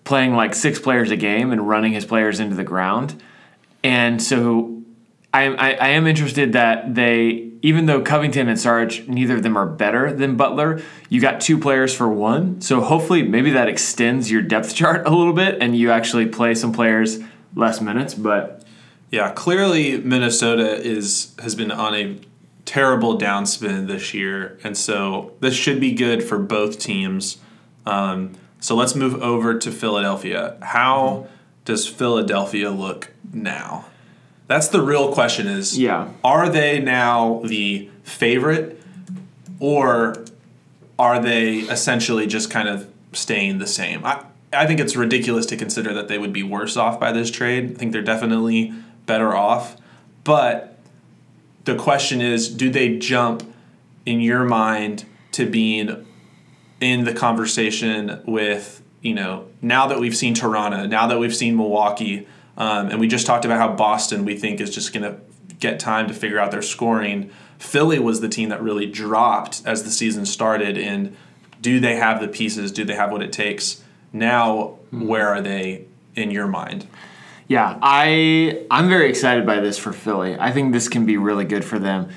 playing 0.05 0.35
like 0.35 0.55
six 0.55 0.79
players 0.79 1.11
a 1.11 1.17
game 1.17 1.51
and 1.51 1.67
running 1.67 1.93
his 1.93 2.05
players 2.05 2.39
into 2.39 2.55
the 2.55 2.65
ground. 2.65 3.21
And 3.83 4.23
so 4.23 4.83
I, 5.33 5.47
I, 5.47 5.71
I 5.73 5.89
am 5.89 6.07
interested 6.07 6.53
that 6.53 6.95
they, 6.95 7.51
even 7.63 7.87
though 7.87 8.03
Covington 8.03 8.49
and 8.49 8.59
Saric, 8.59 9.09
neither 9.09 9.35
of 9.35 9.43
them 9.43 9.57
are 9.57 9.67
better 9.67 10.13
than 10.13 10.37
Butler, 10.37 10.83
you 11.09 11.21
got 11.21 11.41
two 11.41 11.59
players 11.59 11.95
for 11.95 12.09
one. 12.09 12.61
So 12.61 12.81
hopefully 12.83 13.23
maybe 13.23 13.51
that 13.53 13.69
extends 13.69 14.31
your 14.31 14.43
depth 14.43 14.75
chart 14.77 15.07
a 15.07 15.11
little 15.11 15.33
bit 15.33 15.59
and 15.61 15.77
you 15.77 15.91
actually 15.91 16.27
play 16.27 16.55
some 16.55 16.73
players 16.73 17.19
less 17.57 17.81
minutes. 17.81 18.15
But 18.15 18.63
Yeah, 19.11 19.33
clearly 19.33 19.99
Minnesota 19.99 20.77
is 20.77 21.35
has 21.43 21.55
been 21.55 21.71
on 21.71 21.95
a 21.95 22.19
terrible 22.65 23.19
downspin 23.19 23.87
this 23.87 24.15
year, 24.15 24.59
and 24.65 24.77
so 24.77 25.33
this 25.41 25.55
should 25.55 25.81
be 25.81 25.93
good 25.93 26.23
for 26.23 26.39
both 26.39 26.79
teams. 26.79 27.39
Um, 27.87 28.33
so 28.61 28.75
let's 28.75 28.95
move 28.95 29.21
over 29.23 29.59
to 29.59 29.71
Philadelphia. 29.71 30.57
How 30.63 31.27
does 31.65 31.87
Philadelphia 31.87 32.71
look 32.71 33.13
now? 33.33 33.87
That's 34.47 34.69
the 34.69 34.83
real 34.83 35.13
question 35.13 35.47
is 35.47 35.79
Yeah. 35.79 36.09
are 36.23 36.49
they 36.49 36.79
now 36.81 37.41
the 37.45 37.89
favorite 38.03 38.81
or 39.61 40.25
are 40.99 41.19
they 41.19 41.59
essentially 41.61 42.27
just 42.27 42.51
kind 42.51 42.69
of 42.69 42.89
staying 43.13 43.59
the 43.59 43.67
same? 43.67 44.05
I, 44.05 44.23
I 44.53 44.67
think 44.67 44.81
it's 44.81 44.97
ridiculous 44.97 45.47
to 45.47 45.57
consider 45.57 45.93
that 45.95 46.09
they 46.09 46.19
would 46.19 46.33
be 46.33 46.43
worse 46.43 46.77
off 46.77 47.01
by 47.01 47.11
this 47.13 47.31
trade. 47.31 47.73
I 47.73 47.75
think 47.75 47.93
they're 47.93 48.03
definitely 48.03 48.73
better 49.07 49.35
off. 49.35 49.77
But 50.25 50.74
the 51.65 51.75
question 51.75 52.21
is 52.21 52.49
do 52.49 52.71
they 52.71 52.99
jump 52.99 53.43
in 54.07 54.21
your 54.21 54.45
mind 54.45 55.05
to 55.33 55.49
being 55.49 56.07
in 56.81 57.05
the 57.05 57.15
conversation 57.15 58.23
with, 58.27 58.83
you 59.01 59.15
know, 59.15 59.47
now 59.63 59.87
that 59.87 59.99
we've 59.99 60.17
seen 60.17 60.35
Toronto, 60.35 60.87
now 60.87 61.07
that 61.07 61.19
we've 61.19 61.35
seen 61.35 61.57
Milwaukee, 61.57 62.27
um, 62.57 62.89
and 62.91 63.01
we 63.01 63.09
just 63.09 63.27
talked 63.27 63.45
about 63.45 63.59
how 63.59 63.75
Boston 63.75 64.25
we 64.25 64.37
think 64.37 64.61
is 64.61 64.73
just 64.75 64.93
going 64.93 65.03
to 65.03 65.19
get 65.59 65.81
time 65.81 66.07
to 66.09 66.15
figure 66.15 66.39
out 66.39 66.51
their 66.51 66.63
scoring. 66.63 67.31
Philly 67.59 67.99
was 67.99 68.21
the 68.21 68.29
team 68.29 68.51
that 68.51 68.63
really 68.63 68.87
dropped 68.87 69.63
as 69.65 69.83
the 69.83 69.91
season 69.91 70.27
started. 70.27 70.77
And 70.77 71.17
do 71.61 71.81
they 71.81 71.97
have 71.97 72.21
the 72.21 72.29
pieces? 72.29 72.71
Do 72.71 72.85
they 72.85 72.95
have 72.95 73.11
what 73.11 73.23
it 73.23 73.33
takes? 73.33 73.83
Now, 74.13 74.79
where 74.91 75.29
are 75.29 75.41
they 75.41 75.87
in 76.15 76.31
your 76.31 76.47
mind? 76.47 76.87
Yeah, 77.47 77.79
I 77.83 78.65
I'm 78.71 78.89
very 78.89 79.09
excited 79.11 79.45
by 79.45 79.61
this 79.61 79.79
for 79.79 79.93
Philly. 79.93 80.37
I 80.39 80.53
think 80.53 80.73
this 80.73 80.89
can 80.89 81.05
be 81.05 81.17
really 81.17 81.45
good 81.45 81.65
for 81.65 81.79
them. 81.79 82.09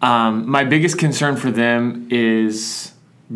Um, 0.00 0.48
my 0.48 0.64
biggest 0.64 0.98
concern 0.98 1.36
for 1.36 1.50
them 1.50 2.08
is 2.10 2.92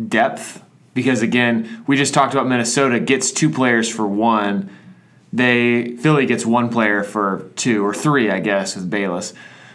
depth 0.07 0.63
because 0.95 1.21
again, 1.21 1.83
we 1.85 1.97
just 1.97 2.13
talked 2.13 2.33
about 2.33 2.47
Minnesota 2.47 2.99
gets 2.99 3.31
two 3.31 3.49
players 3.49 3.87
for 3.87 4.07
one. 4.07 4.69
They 5.31 5.95
Philly 5.97 6.25
gets 6.25 6.45
one 6.45 6.69
player 6.69 7.03
for 7.03 7.51
two 7.55 7.85
or 7.85 7.93
three, 7.93 8.31
I 8.31 8.39
guess, 8.39 8.75
with 8.75 8.89
Bayless. 8.89 9.33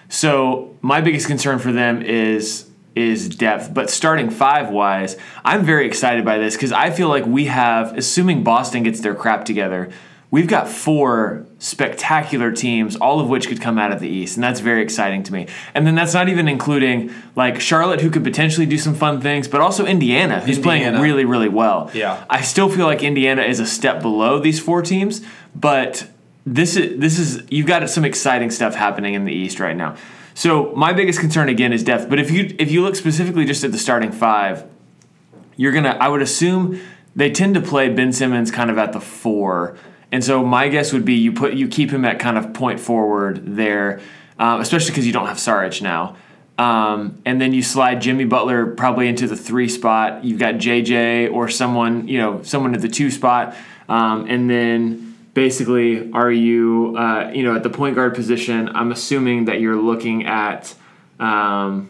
So 0.08 0.76
my 0.80 1.00
biggest 1.00 1.28
concern 1.28 1.60
for 1.60 1.70
them 1.70 2.02
is 2.02 2.68
is 2.96 3.28
depth. 3.28 3.72
But 3.72 3.90
starting 3.90 4.30
five 4.30 4.70
wise, 4.70 5.16
I'm 5.44 5.64
very 5.64 5.86
excited 5.86 6.24
by 6.24 6.38
this 6.38 6.54
because 6.54 6.72
I 6.72 6.90
feel 6.90 7.08
like 7.08 7.24
we 7.24 7.44
have, 7.44 7.96
assuming 7.96 8.42
Boston 8.42 8.82
gets 8.82 9.00
their 9.00 9.14
crap 9.14 9.44
together, 9.44 9.90
we've 10.30 10.46
got 10.46 10.68
four 10.68 11.46
spectacular 11.58 12.52
teams, 12.52 12.96
all 12.96 13.20
of 13.20 13.28
which 13.28 13.48
could 13.48 13.60
come 13.60 13.78
out 13.78 13.92
of 13.92 14.00
the 14.00 14.08
East, 14.08 14.36
and 14.36 14.44
that's 14.44 14.60
very 14.60 14.82
exciting 14.82 15.22
to 15.24 15.32
me. 15.32 15.46
And 15.74 15.86
then 15.86 15.94
that's 15.94 16.14
not 16.14 16.28
even 16.28 16.48
including 16.48 17.12
like 17.36 17.60
Charlotte, 17.60 18.00
who 18.00 18.10
could 18.10 18.24
potentially 18.24 18.66
do 18.66 18.78
some 18.78 18.94
fun 18.94 19.20
things, 19.20 19.48
but 19.48 19.60
also 19.60 19.86
Indiana, 19.86 20.40
who's 20.40 20.58
playing 20.58 21.00
really, 21.00 21.24
really 21.24 21.48
well. 21.48 21.90
Yeah. 21.92 22.24
I 22.30 22.40
still 22.42 22.68
feel 22.68 22.86
like 22.86 23.02
Indiana 23.02 23.42
is 23.42 23.60
a 23.60 23.66
step 23.66 24.02
below 24.02 24.38
these 24.38 24.60
four 24.60 24.82
teams, 24.82 25.20
but 25.54 26.08
this 26.46 26.76
is 26.76 26.98
this 26.98 27.18
is 27.18 27.42
you've 27.50 27.66
got 27.66 27.88
some 27.90 28.04
exciting 28.04 28.50
stuff 28.50 28.74
happening 28.74 29.14
in 29.14 29.24
the 29.24 29.32
East 29.32 29.60
right 29.60 29.76
now. 29.76 29.96
So 30.34 30.72
my 30.74 30.92
biggest 30.92 31.20
concern 31.20 31.48
again 31.48 31.72
is 31.72 31.82
depth. 31.82 32.08
But 32.08 32.18
if 32.18 32.30
you 32.30 32.54
if 32.58 32.70
you 32.70 32.82
look 32.82 32.96
specifically 32.96 33.44
just 33.44 33.62
at 33.62 33.72
the 33.72 33.78
starting 33.78 34.10
five, 34.10 34.64
you're 35.56 35.72
gonna 35.72 35.96
I 36.00 36.08
would 36.08 36.22
assume 36.22 36.80
they 37.14 37.30
tend 37.30 37.54
to 37.54 37.60
play 37.60 37.88
Ben 37.90 38.12
Simmons 38.12 38.50
kind 38.50 38.70
of 38.70 38.78
at 38.78 38.92
the 38.92 39.00
four, 39.00 39.76
and 40.12 40.24
so 40.24 40.44
my 40.44 40.68
guess 40.68 40.92
would 40.92 41.04
be 41.04 41.14
you 41.14 41.32
put 41.32 41.54
you 41.54 41.68
keep 41.68 41.90
him 41.90 42.04
at 42.04 42.18
kind 42.18 42.36
of 42.36 42.52
point 42.52 42.80
forward 42.80 43.56
there, 43.56 44.00
uh, 44.38 44.58
especially 44.60 44.90
because 44.90 45.06
you 45.06 45.12
don't 45.12 45.26
have 45.26 45.36
Saric 45.36 45.82
now. 45.82 46.16
Um, 46.58 47.22
and 47.24 47.40
then 47.40 47.54
you 47.54 47.62
slide 47.62 48.02
Jimmy 48.02 48.26
Butler 48.26 48.66
probably 48.66 49.08
into 49.08 49.26
the 49.26 49.36
three 49.36 49.68
spot. 49.68 50.24
You've 50.24 50.38
got 50.38 50.56
JJ 50.56 51.32
or 51.32 51.48
someone, 51.48 52.06
you 52.06 52.18
know, 52.18 52.42
someone 52.42 52.74
at 52.74 52.82
the 52.82 52.88
two 52.88 53.10
spot. 53.10 53.56
Um, 53.88 54.26
and 54.28 54.50
then 54.50 55.16
basically, 55.32 56.12
are 56.12 56.30
you, 56.30 56.96
uh, 56.98 57.30
you 57.32 57.44
know, 57.44 57.56
at 57.56 57.62
the 57.62 57.70
point 57.70 57.94
guard 57.94 58.14
position? 58.14 58.68
I'm 58.76 58.92
assuming 58.92 59.46
that 59.46 59.60
you're 59.60 59.80
looking 59.80 60.26
at, 60.26 60.74
um, 61.18 61.88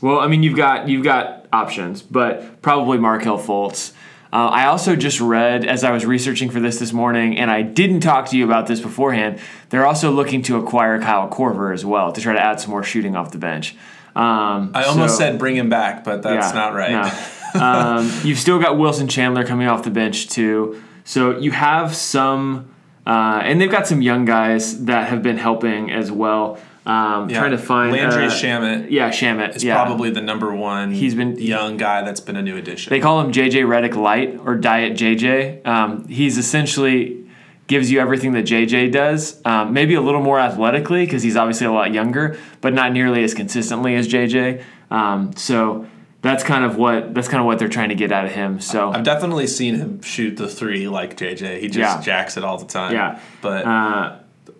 well, 0.00 0.18
I 0.18 0.28
mean, 0.28 0.42
you've 0.42 0.56
got 0.56 0.88
you've 0.88 1.04
got 1.04 1.46
options, 1.52 2.00
but 2.00 2.62
probably 2.62 2.96
Markelle 2.96 3.38
Fultz. 3.38 3.92
Uh, 4.32 4.48
I 4.48 4.66
also 4.66 4.96
just 4.96 5.20
read 5.20 5.64
as 5.64 5.84
I 5.84 5.92
was 5.92 6.04
researching 6.04 6.50
for 6.50 6.60
this 6.60 6.78
this 6.78 6.92
morning, 6.92 7.38
and 7.38 7.50
I 7.50 7.62
didn't 7.62 8.00
talk 8.00 8.28
to 8.30 8.36
you 8.36 8.44
about 8.44 8.66
this 8.66 8.80
beforehand. 8.80 9.38
They're 9.70 9.86
also 9.86 10.10
looking 10.10 10.42
to 10.42 10.56
acquire 10.56 11.00
Kyle 11.00 11.28
Korver 11.28 11.72
as 11.72 11.84
well 11.84 12.12
to 12.12 12.20
try 12.20 12.32
to 12.32 12.40
add 12.40 12.60
some 12.60 12.70
more 12.70 12.82
shooting 12.82 13.14
off 13.16 13.30
the 13.30 13.38
bench. 13.38 13.76
Um, 14.16 14.72
I 14.74 14.84
almost 14.84 15.14
so- 15.14 15.18
said 15.20 15.38
bring 15.38 15.56
him 15.56 15.68
back, 15.68 16.02
but 16.02 16.22
that's 16.22 16.48
yeah, 16.48 16.54
not 16.54 16.74
right. 16.74 17.14
no. 17.54 17.60
um, 17.60 18.12
you've 18.24 18.38
still 18.38 18.58
got 18.58 18.78
Wilson 18.78 19.08
Chandler 19.08 19.44
coming 19.44 19.68
off 19.68 19.84
the 19.84 19.90
bench 19.90 20.28
too, 20.28 20.82
so 21.04 21.38
you 21.38 21.52
have 21.52 21.94
some, 21.94 22.74
uh, 23.06 23.40
and 23.44 23.60
they've 23.60 23.70
got 23.70 23.86
some 23.86 24.02
young 24.02 24.24
guys 24.24 24.86
that 24.86 25.08
have 25.08 25.22
been 25.22 25.38
helping 25.38 25.92
as 25.92 26.10
well. 26.10 26.58
Um, 26.86 27.28
Yeah. 27.28 27.40
Trying 27.40 27.50
to 27.50 27.58
find 27.58 27.92
Landry 27.92 28.26
uh, 28.26 28.30
Shamet 28.30 28.90
Yeah, 28.90 29.10
Shamet. 29.10 29.56
is 29.56 29.64
yeah. 29.64 29.74
probably 29.74 30.10
the 30.10 30.20
number 30.20 30.54
one. 30.54 30.92
He's 30.92 31.14
been- 31.14 31.36
young 31.38 31.76
guy 31.76 32.02
that's 32.02 32.20
been 32.20 32.36
a 32.36 32.42
new 32.42 32.56
addition. 32.56 32.90
They 32.90 33.00
call 33.00 33.20
him 33.20 33.32
JJ 33.32 33.64
Redick 33.64 33.96
Light 33.96 34.38
or 34.44 34.54
Diet 34.54 34.94
JJ. 34.94 35.66
Um, 35.66 36.06
he's 36.08 36.38
essentially 36.38 37.24
gives 37.66 37.90
you 37.90 37.98
everything 37.98 38.30
that 38.32 38.44
JJ 38.44 38.92
does, 38.92 39.40
um, 39.44 39.72
maybe 39.72 39.94
a 39.94 40.00
little 40.00 40.22
more 40.22 40.38
athletically 40.38 41.04
because 41.04 41.24
he's 41.24 41.36
obviously 41.36 41.66
a 41.66 41.72
lot 41.72 41.92
younger, 41.92 42.36
but 42.60 42.72
not 42.72 42.92
nearly 42.92 43.24
as 43.24 43.34
consistently 43.34 43.96
as 43.96 44.06
JJ. 44.06 44.62
Um, 44.92 45.32
so 45.34 45.84
that's 46.22 46.44
kind 46.44 46.64
of 46.64 46.76
what 46.76 47.12
that's 47.14 47.26
kind 47.26 47.40
of 47.40 47.46
what 47.46 47.58
they're 47.58 47.68
trying 47.68 47.88
to 47.88 47.96
get 47.96 48.12
out 48.12 48.24
of 48.24 48.30
him. 48.30 48.60
So 48.60 48.92
I've 48.92 49.02
definitely 49.02 49.48
seen 49.48 49.74
him 49.74 50.00
shoot 50.02 50.36
the 50.36 50.46
three 50.46 50.86
like 50.88 51.16
JJ. 51.16 51.58
He 51.60 51.66
just 51.66 51.78
Yeah. 51.78 52.00
jacks 52.00 52.36
it 52.36 52.44
all 52.44 52.56
the 52.58 52.66
time. 52.66 52.92
yeah, 52.92 53.18
But 53.42 53.64
uh, 53.66 54.12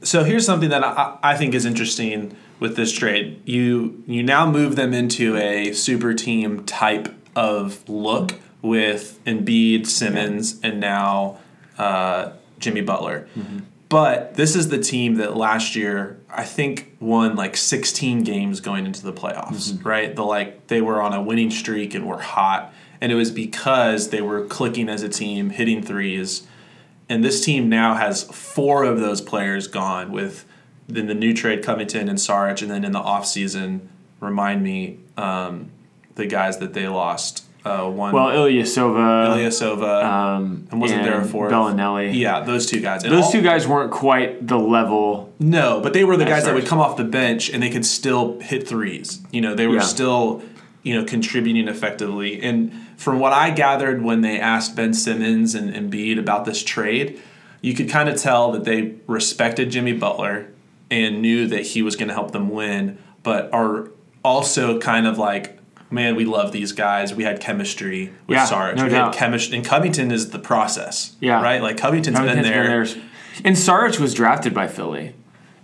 so 0.02 0.24
here's 0.24 0.46
something 0.46 0.70
that 0.70 0.84
I, 0.84 1.18
I 1.22 1.36
think 1.36 1.54
is 1.54 1.64
interesting 1.64 2.36
with 2.60 2.76
this 2.76 2.92
trade. 2.92 3.40
You 3.44 4.02
you 4.06 4.22
now 4.22 4.50
move 4.50 4.76
them 4.76 4.94
into 4.94 5.36
a 5.36 5.72
super 5.72 6.14
team 6.14 6.64
type 6.64 7.14
of 7.34 7.86
look 7.88 8.34
with 8.62 9.20
Embiid, 9.26 9.86
Simmons, 9.86 10.58
and 10.62 10.80
now 10.80 11.38
uh, 11.78 12.32
Jimmy 12.58 12.80
Butler. 12.80 13.28
But 13.88 14.34
this 14.34 14.56
is 14.56 14.68
the 14.68 14.78
team 14.78 15.14
that 15.16 15.36
last 15.36 15.76
year 15.76 16.18
I 16.28 16.44
think 16.44 16.96
won 16.98 17.36
like 17.36 17.56
16 17.56 18.24
games 18.24 18.60
going 18.60 18.84
into 18.84 19.02
the 19.04 19.12
playoffs, 19.12 19.84
right? 19.84 20.14
The 20.14 20.24
like 20.24 20.66
they 20.66 20.80
were 20.80 21.00
on 21.00 21.12
a 21.12 21.22
winning 21.22 21.50
streak 21.50 21.94
and 21.94 22.06
were 22.06 22.18
hot, 22.18 22.72
and 23.00 23.12
it 23.12 23.14
was 23.14 23.30
because 23.30 24.08
they 24.10 24.22
were 24.22 24.44
clicking 24.46 24.88
as 24.88 25.02
a 25.02 25.08
team, 25.08 25.50
hitting 25.50 25.82
threes. 25.82 26.46
And 27.08 27.24
this 27.24 27.44
team 27.44 27.68
now 27.68 27.94
has 27.94 28.24
four 28.24 28.84
of 28.84 29.00
those 29.00 29.20
players 29.20 29.68
gone 29.68 30.10
with 30.10 30.44
then 30.88 31.06
the 31.06 31.14
new 31.14 31.34
trade 31.34 31.64
Covington 31.64 32.08
and 32.08 32.18
Saric, 32.18 32.62
and 32.62 32.70
then 32.70 32.84
in 32.84 32.92
the 32.92 33.00
offseason, 33.00 33.80
remind 34.20 34.62
me 34.62 34.98
um, 35.16 35.70
the 36.14 36.26
guys 36.26 36.58
that 36.58 36.74
they 36.74 36.86
lost. 36.88 37.44
Uh, 37.64 37.90
one 37.90 38.14
well, 38.14 38.28
Ilyasova, 38.28 39.34
Ilyasova, 39.36 40.04
um, 40.04 40.68
and 40.70 40.80
wasn't 40.80 41.02
there 41.02 41.14
a 41.14 41.22
and 41.22 41.28
fourth? 41.30 41.50
Belinelli. 41.52 42.16
Yeah, 42.16 42.40
those 42.44 42.66
two 42.66 42.80
guys. 42.80 43.02
And 43.02 43.12
Those 43.12 43.24
all- 43.24 43.32
two 43.32 43.42
guys 43.42 43.66
weren't 43.66 43.90
quite 43.90 44.46
the 44.46 44.56
level. 44.58 45.32
No, 45.40 45.80
but 45.80 45.92
they 45.92 46.04
were 46.04 46.16
the 46.16 46.24
guys 46.24 46.44
that 46.44 46.54
would 46.54 46.66
come 46.66 46.78
off 46.78 46.96
the 46.96 47.02
bench 47.02 47.50
and 47.50 47.60
they 47.60 47.70
could 47.70 47.84
still 47.84 48.38
hit 48.38 48.68
threes. 48.68 49.20
You 49.32 49.40
know, 49.40 49.56
they 49.56 49.66
were 49.66 49.76
Yeah. 49.76 49.80
still, 49.80 50.42
you 50.84 50.94
know, 50.94 51.04
contributing 51.04 51.66
effectively. 51.66 52.40
And 52.40 52.70
from 52.96 53.18
what 53.18 53.32
I 53.32 53.50
gathered 53.50 54.02
when 54.02 54.20
they 54.22 54.40
asked 54.40 54.74
Ben 54.76 54.94
Simmons 54.94 55.54
and 55.54 55.72
Embiid 55.74 56.18
about 56.18 56.44
this 56.44 56.62
trade, 56.62 57.20
you 57.60 57.74
could 57.74 57.88
kind 57.88 58.08
of 58.08 58.16
tell 58.16 58.52
that 58.52 58.64
they 58.64 58.94
respected 59.06 59.70
Jimmy 59.70 59.92
Butler 59.92 60.48
and 60.90 61.20
knew 61.20 61.46
that 61.48 61.62
he 61.62 61.82
was 61.82 61.96
going 61.96 62.08
to 62.08 62.14
help 62.14 62.30
them 62.30 62.48
win, 62.50 62.98
but 63.22 63.52
are 63.52 63.90
also 64.24 64.78
kind 64.80 65.06
of 65.06 65.18
like, 65.18 65.58
man, 65.90 66.16
we 66.16 66.24
love 66.24 66.52
these 66.52 66.72
guys. 66.72 67.14
We 67.14 67.24
had 67.24 67.40
chemistry 67.40 68.12
with 68.26 68.36
Yeah, 68.36 68.44
Sarge. 68.44 68.76
no 68.76 68.84
we 68.84 68.90
doubt. 68.90 69.14
had 69.14 69.18
chemistry, 69.18 69.56
and 69.56 69.66
Covington 69.66 70.10
is 70.10 70.30
the 70.30 70.38
process. 70.38 71.16
Yeah. 71.20 71.42
right. 71.42 71.60
Like 71.62 71.76
Covington's 71.76 72.18
been 72.18 72.28
Covington's 72.42 72.94
there. 72.94 73.02
And 73.44 73.54
Saric 73.56 74.00
was 74.00 74.14
drafted 74.14 74.54
by 74.54 74.66
Philly. 74.68 75.14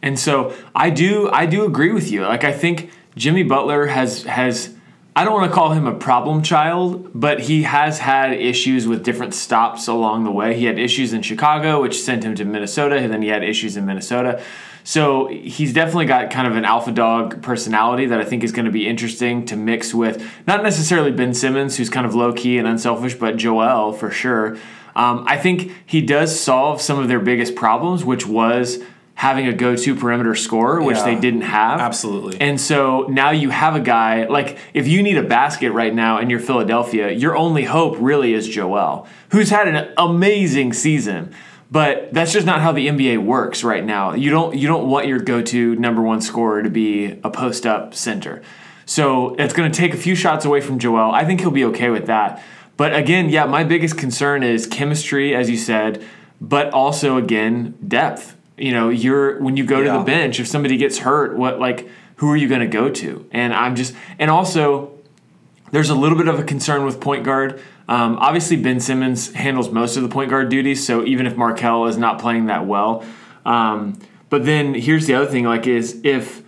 And 0.02 0.18
so 0.18 0.52
I 0.74 0.90
do 0.90 1.30
I 1.30 1.46
do 1.46 1.64
agree 1.64 1.92
with 1.92 2.10
you. 2.10 2.22
Like 2.22 2.44
I 2.44 2.52
think 2.52 2.90
Jimmy 3.16 3.44
Butler 3.44 3.86
has 3.86 4.24
has 4.24 4.71
I 5.14 5.24
don't 5.24 5.34
want 5.34 5.50
to 5.50 5.54
call 5.54 5.72
him 5.72 5.86
a 5.86 5.94
problem 5.94 6.42
child, 6.42 7.10
but 7.12 7.40
he 7.40 7.64
has 7.64 7.98
had 7.98 8.32
issues 8.32 8.86
with 8.86 9.04
different 9.04 9.34
stops 9.34 9.86
along 9.86 10.24
the 10.24 10.30
way. 10.30 10.56
He 10.56 10.64
had 10.64 10.78
issues 10.78 11.12
in 11.12 11.20
Chicago, 11.20 11.82
which 11.82 12.00
sent 12.00 12.24
him 12.24 12.34
to 12.36 12.46
Minnesota, 12.46 12.96
and 12.96 13.12
then 13.12 13.20
he 13.20 13.28
had 13.28 13.44
issues 13.44 13.76
in 13.76 13.84
Minnesota. 13.84 14.42
So 14.84 15.28
he's 15.28 15.74
definitely 15.74 16.06
got 16.06 16.30
kind 16.30 16.48
of 16.48 16.56
an 16.56 16.64
alpha 16.64 16.92
dog 16.92 17.42
personality 17.42 18.06
that 18.06 18.20
I 18.22 18.24
think 18.24 18.42
is 18.42 18.52
going 18.52 18.64
to 18.64 18.72
be 18.72 18.88
interesting 18.88 19.44
to 19.46 19.56
mix 19.56 19.92
with 19.92 20.26
not 20.46 20.62
necessarily 20.62 21.12
Ben 21.12 21.34
Simmons, 21.34 21.76
who's 21.76 21.90
kind 21.90 22.06
of 22.06 22.14
low 22.14 22.32
key 22.32 22.56
and 22.56 22.66
unselfish, 22.66 23.14
but 23.14 23.36
Joel 23.36 23.92
for 23.92 24.10
sure. 24.10 24.56
Um, 24.96 25.24
I 25.26 25.36
think 25.36 25.72
he 25.84 26.00
does 26.00 26.38
solve 26.38 26.80
some 26.80 26.98
of 26.98 27.08
their 27.08 27.20
biggest 27.20 27.54
problems, 27.54 28.04
which 28.04 28.26
was 28.26 28.82
having 29.14 29.46
a 29.46 29.52
go-to 29.52 29.94
perimeter 29.94 30.34
scorer, 30.34 30.82
which 30.82 30.96
Yeah. 30.96 31.04
they 31.04 31.14
didn't 31.14 31.42
have. 31.42 31.80
Absolutely. 31.80 32.40
And 32.40 32.60
so 32.60 33.06
now 33.08 33.30
you 33.30 33.50
have 33.50 33.76
a 33.76 33.80
guy 33.80 34.24
like 34.26 34.58
if 34.74 34.88
you 34.88 35.02
need 35.02 35.16
a 35.18 35.22
basket 35.22 35.70
right 35.72 35.94
now 35.94 36.18
and 36.18 36.30
you're 36.30 36.40
Philadelphia, 36.40 37.10
your 37.12 37.36
only 37.36 37.64
hope 37.64 37.96
really 38.00 38.32
is 38.34 38.48
Joel, 38.48 39.06
who's 39.30 39.50
had 39.50 39.68
an 39.68 39.88
amazing 39.96 40.72
season. 40.72 41.32
But 41.70 42.12
that's 42.12 42.32
just 42.32 42.46
not 42.46 42.60
how 42.60 42.72
the 42.72 42.86
NBA 42.88 43.16
works 43.18 43.64
right 43.64 43.84
now. 43.84 44.12
You 44.12 44.30
don't 44.30 44.54
you 44.56 44.68
don't 44.68 44.88
want 44.88 45.06
your 45.06 45.18
go-to 45.18 45.74
number 45.76 46.02
one 46.02 46.20
scorer 46.20 46.62
to 46.62 46.68
be 46.70 47.18
a 47.24 47.30
post-up 47.30 47.94
center. 47.94 48.42
So 48.84 49.34
it's 49.38 49.54
going 49.54 49.70
to 49.70 49.78
take 49.78 49.94
a 49.94 49.96
few 49.96 50.14
shots 50.14 50.44
away 50.44 50.60
from 50.60 50.78
Joel. 50.78 51.12
I 51.12 51.24
think 51.24 51.40
he'll 51.40 51.50
be 51.50 51.64
okay 51.66 51.88
with 51.88 52.06
that. 52.06 52.42
But 52.76 52.94
again, 52.94 53.28
yeah, 53.30 53.44
my 53.46 53.64
biggest 53.64 53.96
concern 53.96 54.42
is 54.42 54.66
chemistry, 54.66 55.34
as 55.34 55.48
you 55.48 55.56
said, 55.56 56.02
but 56.40 56.70
also 56.72 57.16
again 57.16 57.74
depth. 57.86 58.36
You 58.56 58.72
know, 58.72 58.90
you're 58.90 59.40
when 59.40 59.56
you 59.56 59.64
go 59.64 59.82
to 59.82 59.90
the 59.90 60.04
bench, 60.04 60.38
if 60.40 60.46
somebody 60.46 60.76
gets 60.76 60.98
hurt, 60.98 61.36
what 61.36 61.58
like 61.58 61.88
who 62.16 62.30
are 62.30 62.36
you 62.36 62.48
going 62.48 62.60
to 62.60 62.66
go 62.66 62.88
to? 62.88 63.28
And 63.32 63.52
I'm 63.52 63.74
just 63.74 63.94
and 64.18 64.30
also 64.30 64.92
there's 65.72 65.90
a 65.90 65.94
little 65.94 66.16
bit 66.16 66.28
of 66.28 66.38
a 66.38 66.44
concern 66.44 66.84
with 66.84 67.00
point 67.00 67.24
guard. 67.24 67.60
Um, 67.88 68.16
obviously, 68.18 68.56
Ben 68.56 68.78
Simmons 68.78 69.32
handles 69.32 69.70
most 69.70 69.96
of 69.96 70.02
the 70.02 70.08
point 70.08 70.30
guard 70.30 70.48
duties, 70.48 70.86
so 70.86 71.04
even 71.04 71.26
if 71.26 71.36
Markelle 71.36 71.86
is 71.86 71.96
not 71.96 72.20
playing 72.20 72.46
that 72.46 72.66
well, 72.66 73.04
um, 73.44 73.98
but 74.28 74.44
then 74.44 74.74
here's 74.74 75.06
the 75.06 75.14
other 75.14 75.26
thing: 75.26 75.44
like, 75.44 75.66
is 75.66 76.00
if 76.04 76.42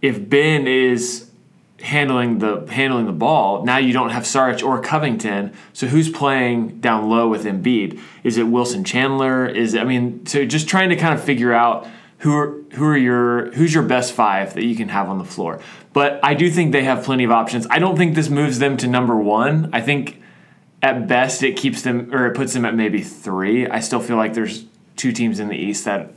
if 0.00 0.28
Ben 0.28 0.66
is 0.66 1.23
handling 1.84 2.38
the 2.38 2.66
handling 2.70 3.04
the 3.04 3.12
ball, 3.12 3.64
now 3.64 3.76
you 3.76 3.92
don't 3.92 4.10
have 4.10 4.24
Saric 4.24 4.64
or 4.64 4.80
Covington. 4.80 5.52
So 5.74 5.86
who's 5.86 6.08
playing 6.08 6.80
down 6.80 7.08
low 7.10 7.28
with 7.28 7.44
Embiid? 7.44 8.00
Is 8.22 8.38
it 8.38 8.44
Wilson 8.44 8.84
Chandler? 8.84 9.46
Is 9.46 9.74
it, 9.74 9.80
I 9.80 9.84
mean, 9.84 10.24
so 10.26 10.46
just 10.46 10.66
trying 10.66 10.88
to 10.88 10.96
kind 10.96 11.14
of 11.14 11.22
figure 11.22 11.52
out 11.52 11.86
who 12.18 12.34
are 12.34 12.62
who 12.72 12.84
are 12.86 12.96
your 12.96 13.52
who's 13.52 13.74
your 13.74 13.82
best 13.82 14.14
five 14.14 14.54
that 14.54 14.64
you 14.64 14.74
can 14.74 14.88
have 14.88 15.10
on 15.10 15.18
the 15.18 15.24
floor. 15.24 15.60
But 15.92 16.20
I 16.24 16.32
do 16.34 16.50
think 16.50 16.72
they 16.72 16.84
have 16.84 17.04
plenty 17.04 17.24
of 17.24 17.30
options. 17.30 17.66
I 17.68 17.78
don't 17.78 17.96
think 17.96 18.14
this 18.14 18.30
moves 18.30 18.58
them 18.58 18.78
to 18.78 18.88
number 18.88 19.16
one. 19.16 19.68
I 19.72 19.82
think 19.82 20.22
at 20.82 21.06
best 21.06 21.42
it 21.42 21.56
keeps 21.56 21.82
them 21.82 22.14
or 22.14 22.26
it 22.26 22.34
puts 22.34 22.54
them 22.54 22.64
at 22.64 22.74
maybe 22.74 23.02
three. 23.02 23.66
I 23.66 23.80
still 23.80 24.00
feel 24.00 24.16
like 24.16 24.32
there's 24.32 24.64
two 24.96 25.12
teams 25.12 25.38
in 25.38 25.48
the 25.48 25.56
East 25.56 25.84
that 25.84 26.12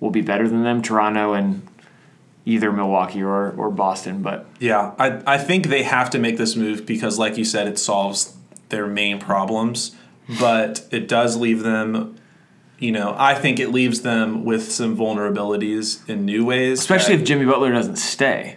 will 0.00 0.10
be 0.10 0.22
better 0.22 0.48
than 0.48 0.62
them, 0.62 0.80
Toronto 0.80 1.34
and 1.34 1.66
either 2.50 2.72
Milwaukee 2.72 3.22
or, 3.22 3.52
or 3.56 3.70
Boston. 3.70 4.22
But 4.22 4.46
Yeah, 4.58 4.92
I, 4.98 5.22
I 5.34 5.38
think 5.38 5.66
they 5.68 5.82
have 5.84 6.10
to 6.10 6.18
make 6.18 6.36
this 6.36 6.56
move 6.56 6.84
because, 6.86 7.18
like 7.18 7.36
you 7.38 7.44
said, 7.44 7.66
it 7.68 7.78
solves 7.78 8.36
their 8.70 8.86
main 8.86 9.18
problems, 9.18 9.96
but 10.38 10.86
it 10.90 11.08
does 11.08 11.36
leave 11.36 11.62
them, 11.62 12.16
you 12.78 12.92
know, 12.92 13.14
I 13.18 13.34
think 13.34 13.58
it 13.60 13.70
leaves 13.70 14.02
them 14.02 14.44
with 14.44 14.70
some 14.70 14.96
vulnerabilities 14.96 16.08
in 16.08 16.24
new 16.24 16.44
ways. 16.44 16.80
especially 16.80 17.16
that- 17.16 17.22
if 17.22 17.26
Jimmy 17.28 17.46
Butler 17.46 17.72
doesn't 17.72 17.96
stay, 17.96 18.56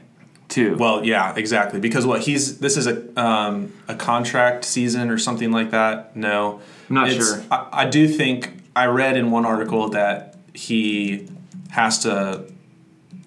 too. 0.49 0.75
well, 0.77 1.03
yeah, 1.05 1.33
exactly. 1.35 1.79
Because 1.79 2.05
what 2.05 2.21
he's 2.21 2.59
this 2.59 2.77
is 2.77 2.85
a 2.87 3.19
um, 3.19 3.73
a 3.87 3.95
contract 3.95 4.65
season 4.65 5.09
or 5.09 5.17
something 5.17 5.51
like 5.51 5.71
that. 5.71 6.15
No, 6.15 6.61
I'm 6.89 6.95
not 6.95 7.09
It's- 7.09 7.27
sure. 7.27 7.43
I, 7.51 7.67
I 7.83 7.85
do 7.89 8.07
think 8.07 8.51
I 8.75 8.85
read 8.85 9.17
in 9.17 9.31
one 9.31 9.45
article 9.45 9.89
that 9.89 10.35
he 10.53 11.27
has 11.71 11.99
to 11.99 12.45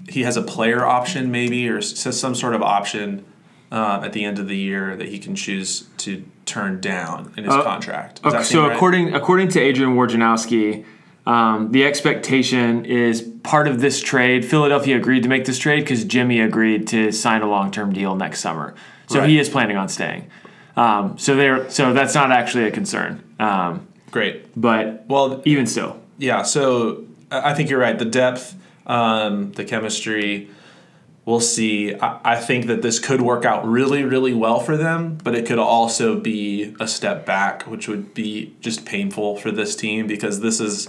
he 0.08 0.22
has 0.22 0.36
a 0.36 0.42
player 0.42 0.84
option 0.84 1.30
maybe 1.30 1.68
or 1.68 1.80
some 1.82 2.34
sort 2.34 2.54
of 2.54 2.62
option 2.62 3.24
uh, 3.72 4.00
at 4.04 4.12
the 4.12 4.24
end 4.24 4.38
of 4.38 4.46
the 4.48 4.56
year 4.56 4.96
that 4.96 5.08
he 5.08 5.18
can 5.18 5.34
choose 5.34 5.86
to 5.98 6.24
turn 6.44 6.80
down 6.80 7.32
in 7.36 7.44
his 7.44 7.52
Uh, 7.52 7.62
contract. 7.62 8.20
Okay, 8.24 8.42
so 8.42 8.62
right? 8.66 8.74
according 8.76 9.14
according 9.14 9.48
to 9.48 9.60
Adrian 9.60 9.96
Wojnarowski, 9.96 10.84
um, 11.26 11.72
the 11.72 11.84
expectation 11.84 12.84
is 12.84 13.22
part 13.42 13.66
of 13.66 13.80
this 13.80 14.00
trade. 14.00 14.44
Philadelphia 14.44 14.96
agreed 14.96 15.24
to 15.24 15.28
make 15.28 15.44
this 15.44 15.58
trade 15.58 15.80
because 15.80 16.04
Jimmy 16.04 16.40
agreed 16.40 16.86
to 16.88 17.10
sign 17.10 17.42
a 17.42 17.48
long 17.48 17.70
term 17.72 17.92
deal 17.92 18.14
next 18.14 18.40
summer. 18.40 18.74
So 19.08 19.18
Right. 19.20 19.28
he 19.30 19.38
is 19.38 19.48
planning 19.48 19.76
on 19.76 19.88
staying. 19.88 20.26
Um, 20.76 21.16
so 21.18 21.34
there, 21.34 21.68
so 21.70 21.92
that's 21.92 22.14
not 22.14 22.30
actually 22.30 22.64
a 22.64 22.70
concern. 22.70 23.22
Um, 23.40 23.86
great. 24.12 24.44
but 24.60 25.04
Well, 25.08 25.40
even 25.44 25.66
still, 25.66 25.96
Yeah, 26.18 26.42
so 26.42 27.04
I 27.30 27.54
think 27.54 27.70
you're 27.70 27.80
right. 27.80 27.98
The 27.98 28.04
depth, 28.04 28.54
um, 28.86 29.52
the 29.52 29.64
chemistry, 29.64 30.48
we'll 31.24 31.40
see. 31.40 31.94
I, 31.94 32.20
I 32.24 32.36
think 32.36 32.66
that 32.66 32.82
this 32.82 32.98
could 32.98 33.20
work 33.20 33.44
out 33.44 33.66
really, 33.66 34.04
really 34.04 34.34
well 34.34 34.60
for 34.60 34.76
them, 34.76 35.18
but 35.22 35.34
it 35.34 35.46
could 35.46 35.58
also 35.58 36.18
be 36.20 36.74
a 36.80 36.86
step 36.88 37.26
back, 37.26 37.62
which 37.64 37.88
would 37.88 38.14
be 38.14 38.54
just 38.60 38.84
painful 38.86 39.36
for 39.36 39.50
this 39.50 39.74
team 39.76 40.06
because 40.06 40.40
this 40.40 40.60
is 40.60 40.88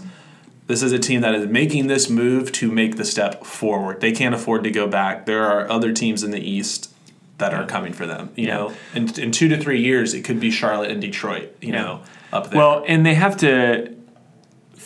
this 0.67 0.83
is 0.83 0.91
a 0.91 0.99
team 0.99 1.21
that 1.21 1.33
is 1.33 1.47
making 1.47 1.87
this 1.87 2.09
move 2.09 2.51
to 2.51 2.69
make 2.69 2.97
the 2.97 3.05
step 3.05 3.45
forward. 3.45 4.01
They 4.01 4.11
can't 4.11 4.35
afford 4.35 4.65
to 4.65 4.71
go 4.71 4.85
back. 4.85 5.25
There 5.25 5.45
are 5.45 5.69
other 5.71 5.93
teams 5.93 6.23
in 6.23 6.31
the 6.31 6.41
East 6.41 6.93
that 7.37 7.53
are 7.53 7.65
coming 7.65 7.93
for 7.93 8.05
them. 8.05 8.31
You 8.35 8.47
Yeah. 8.47 8.55
know, 8.55 8.73
in, 8.93 9.19
in 9.19 9.31
two 9.31 9.47
to 9.47 9.57
three 9.57 9.81
years, 9.81 10.13
it 10.13 10.23
could 10.25 10.39
be 10.41 10.51
Charlotte 10.51 10.91
and 10.91 10.99
Detroit. 11.01 11.55
You 11.61 11.69
Yeah. 11.71 11.81
know, 11.83 11.99
up 12.33 12.49
there. 12.49 12.57
Well, 12.57 12.83
and 12.85 13.05
they 13.05 13.13
have 13.15 13.37
to. 13.37 13.93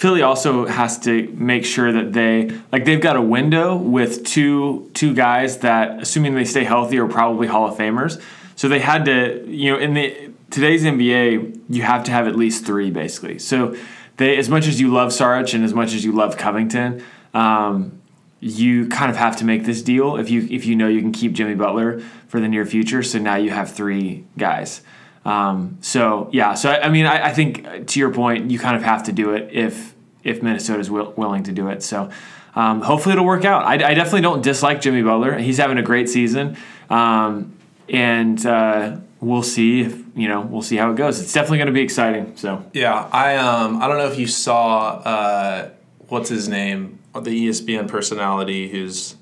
Philly 0.02 0.24
also 0.24 0.66
has 0.66 0.98
to 1.02 1.28
make 1.28 1.64
sure 1.64 1.92
that 1.92 2.12
they 2.12 2.50
like 2.72 2.86
they've 2.86 3.00
got 3.00 3.18
a 3.18 3.22
window 3.22 3.76
with 3.76 4.26
two 4.26 4.90
two 4.96 5.14
guys 5.14 5.60
that, 5.60 6.02
assuming 6.02 6.34
they 6.34 6.44
stay 6.44 6.64
healthy, 6.64 6.98
are 6.98 7.08
probably 7.08 7.46
Hall 7.46 7.68
of 7.68 7.78
Famers. 7.78 8.20
So 8.56 8.68
they 8.68 8.80
had 8.80 9.06
to, 9.06 9.46
you 9.48 9.72
know, 9.72 9.78
in 9.78 9.94
the 9.94 10.32
today's 10.50 10.86
NBA, 10.86 11.60
you 11.70 11.84
have 11.84 12.04
to 12.06 12.12
have 12.12 12.28
at 12.28 12.36
least 12.36 12.66
three 12.66 12.90
basically. 12.90 13.38
So 13.38 13.76
they, 14.18 14.38
as 14.38 14.50
much 14.50 14.66
as 14.66 14.82
you 14.82 14.92
love 14.92 15.10
Saric 15.12 15.54
and 15.54 15.64
as 15.64 15.76
much 15.76 15.94
as 15.94 16.04
you 16.04 16.14
love 16.14 16.36
Covington, 16.36 17.04
um, 17.36 18.02
you 18.40 18.90
kind 18.90 19.12
of 19.12 19.18
have 19.18 19.36
to 19.36 19.46
make 19.46 19.66
this 19.66 19.84
deal 19.84 20.18
if 20.18 20.32
you 20.32 20.48
if 20.50 20.66
you 20.66 20.76
know 20.76 20.88
you 20.88 21.02
can 21.02 21.12
keep 21.12 21.34
Jimmy 21.34 21.54
Butler 21.54 22.00
for 22.28 22.40
the 22.40 22.48
near 22.48 22.66
future. 22.66 23.04
So 23.04 23.20
now 23.20 23.36
you 23.36 23.52
have 23.52 23.72
three 23.72 24.26
guys. 24.36 24.82
Um, 25.26 25.78
so 25.82 26.28
yeah, 26.32 26.56
so 26.56 26.72
I, 26.72 26.88
I 26.88 26.90
mean, 26.90 27.06
I, 27.06 27.28
I 27.28 27.34
think 27.34 27.86
to 27.88 28.00
your 28.00 28.12
point, 28.12 28.50
you 28.50 28.58
kind 28.58 28.76
of 28.76 28.82
have 28.82 29.04
to 29.04 29.12
do 29.12 29.34
it 29.34 29.50
if 29.52 29.91
if 30.24 30.42
Minnesota's 30.42 30.90
will, 30.90 31.14
willing 31.18 31.44
to 31.44 31.52
do 31.52 31.70
it. 31.70 31.84
So 31.84 32.10
um, 32.56 32.82
hopefully 32.82 33.14
it'll 33.14 33.26
work 33.26 33.46
out. 33.46 33.64
I, 33.64 33.74
I 33.74 33.94
definitely 33.94 34.22
don't 34.22 34.42
dislike 34.42 34.82
Jimmy 34.82 35.02
Butler. 35.02 35.38
He's 35.38 35.58
having 35.58 35.78
a 35.78 35.84
great 35.84 36.10
season, 36.10 36.58
um, 36.90 37.58
and 37.90 38.46
uh, 38.46 38.98
we'll 39.20 39.44
see 39.44 39.82
if 39.82 40.04
you 40.16 40.28
know 40.28 40.42
we'll 40.42 40.62
see 40.62 40.78
how 40.78 40.92
it 40.92 40.96
goes. 40.96 41.22
It's 41.22 41.34
definitely 41.34 41.60
going 41.60 41.68
to 41.68 41.74
be 41.74 41.82
exciting. 41.82 42.36
So 42.36 42.66
Yeah, 42.74 43.10
I 43.12 43.38
um 43.38 43.82
I 43.82 43.88
don't 43.88 43.98
know 43.98 44.08
if 44.08 44.20
you 44.20 44.28
saw 44.28 44.90
uh 44.96 45.70
what's 46.10 46.30
his 46.30 46.50
name 46.50 47.00
the 47.14 47.48
ESPN 47.48 47.88
personality 47.88 48.70
who's 48.70 49.16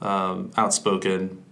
um, 0.00 0.50
outspoken. 0.56 1.42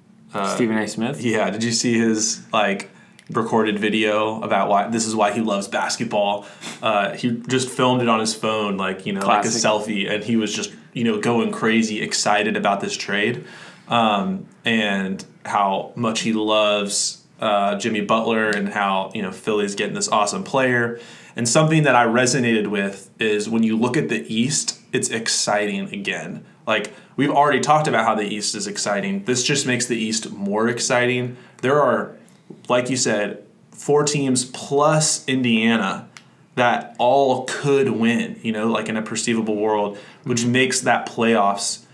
Stephen 0.54 0.76
A. 0.76 0.86
Smith. 0.86 1.22
Yeah, 1.22 1.48
did 1.50 1.62
you 1.62 1.72
see 1.72 1.98
his 1.98 2.44
like 2.52 2.90
recorded 3.30 3.78
video 3.78 4.40
about 4.42 4.68
why 4.68 4.88
this 4.88 5.06
is 5.06 5.14
why 5.14 5.32
he 5.32 5.40
loves 5.40 5.68
basketball? 5.68 6.46
Uh, 6.82 7.14
he 7.14 7.32
just 7.48 7.68
filmed 7.68 8.02
it 8.02 8.08
on 8.08 8.20
his 8.20 8.34
phone, 8.34 8.76
like 8.76 9.06
you 9.06 9.12
know, 9.12 9.20
Classic. 9.20 9.52
like 9.52 9.62
a 9.62 9.66
selfie, 9.66 10.10
and 10.10 10.24
he 10.24 10.36
was 10.36 10.54
just 10.54 10.72
you 10.92 11.04
know 11.04 11.20
going 11.20 11.52
crazy, 11.52 12.02
excited 12.02 12.56
about 12.56 12.80
this 12.80 12.96
trade, 12.96 13.44
um, 13.88 14.46
and 14.64 15.24
how 15.44 15.92
much 15.96 16.20
he 16.20 16.32
loves 16.32 17.24
uh, 17.40 17.76
Jimmy 17.76 18.00
Butler 18.00 18.50
and 18.50 18.68
how 18.68 19.10
you 19.14 19.22
know 19.22 19.32
Philly's 19.32 19.74
getting 19.74 19.94
this 19.94 20.08
awesome 20.08 20.44
player. 20.44 21.00
And 21.34 21.46
something 21.46 21.82
that 21.82 21.94
I 21.94 22.06
resonated 22.06 22.68
with 22.68 23.10
is 23.20 23.46
when 23.46 23.62
you 23.62 23.76
look 23.76 23.98
at 23.98 24.08
the 24.08 24.24
East, 24.32 24.80
it's 24.92 25.10
exciting 25.10 25.92
again. 25.92 26.46
Like 26.66 26.94
we've 27.16 27.30
already 27.30 27.60
talked 27.60 27.88
about 27.88 28.06
how 28.06 28.14
the 28.14 28.22
East 28.22 28.54
is 28.54 28.66
exciting. 28.66 29.24
This 29.24 29.42
just 29.42 29.66
makes 29.66 29.86
the 29.86 29.96
East 29.96 30.32
more 30.32 30.68
exciting. 30.68 31.36
There 31.60 31.80
are, 31.80 32.16
like 32.68 32.90
you 32.90 32.96
said, 32.96 33.44
four 33.72 34.04
teams 34.04 34.44
plus 34.44 35.26
Indiana 35.28 36.08
that 36.54 36.96
all 36.98 37.44
could 37.44 37.90
win, 37.90 38.40
you 38.42 38.50
know, 38.50 38.68
like 38.68 38.88
in 38.88 38.96
a 38.96 39.02
perceivable 39.02 39.56
world, 39.56 39.98
which 40.24 40.44
makes 40.46 40.80
that 40.80 41.06
playoffs 41.06 41.84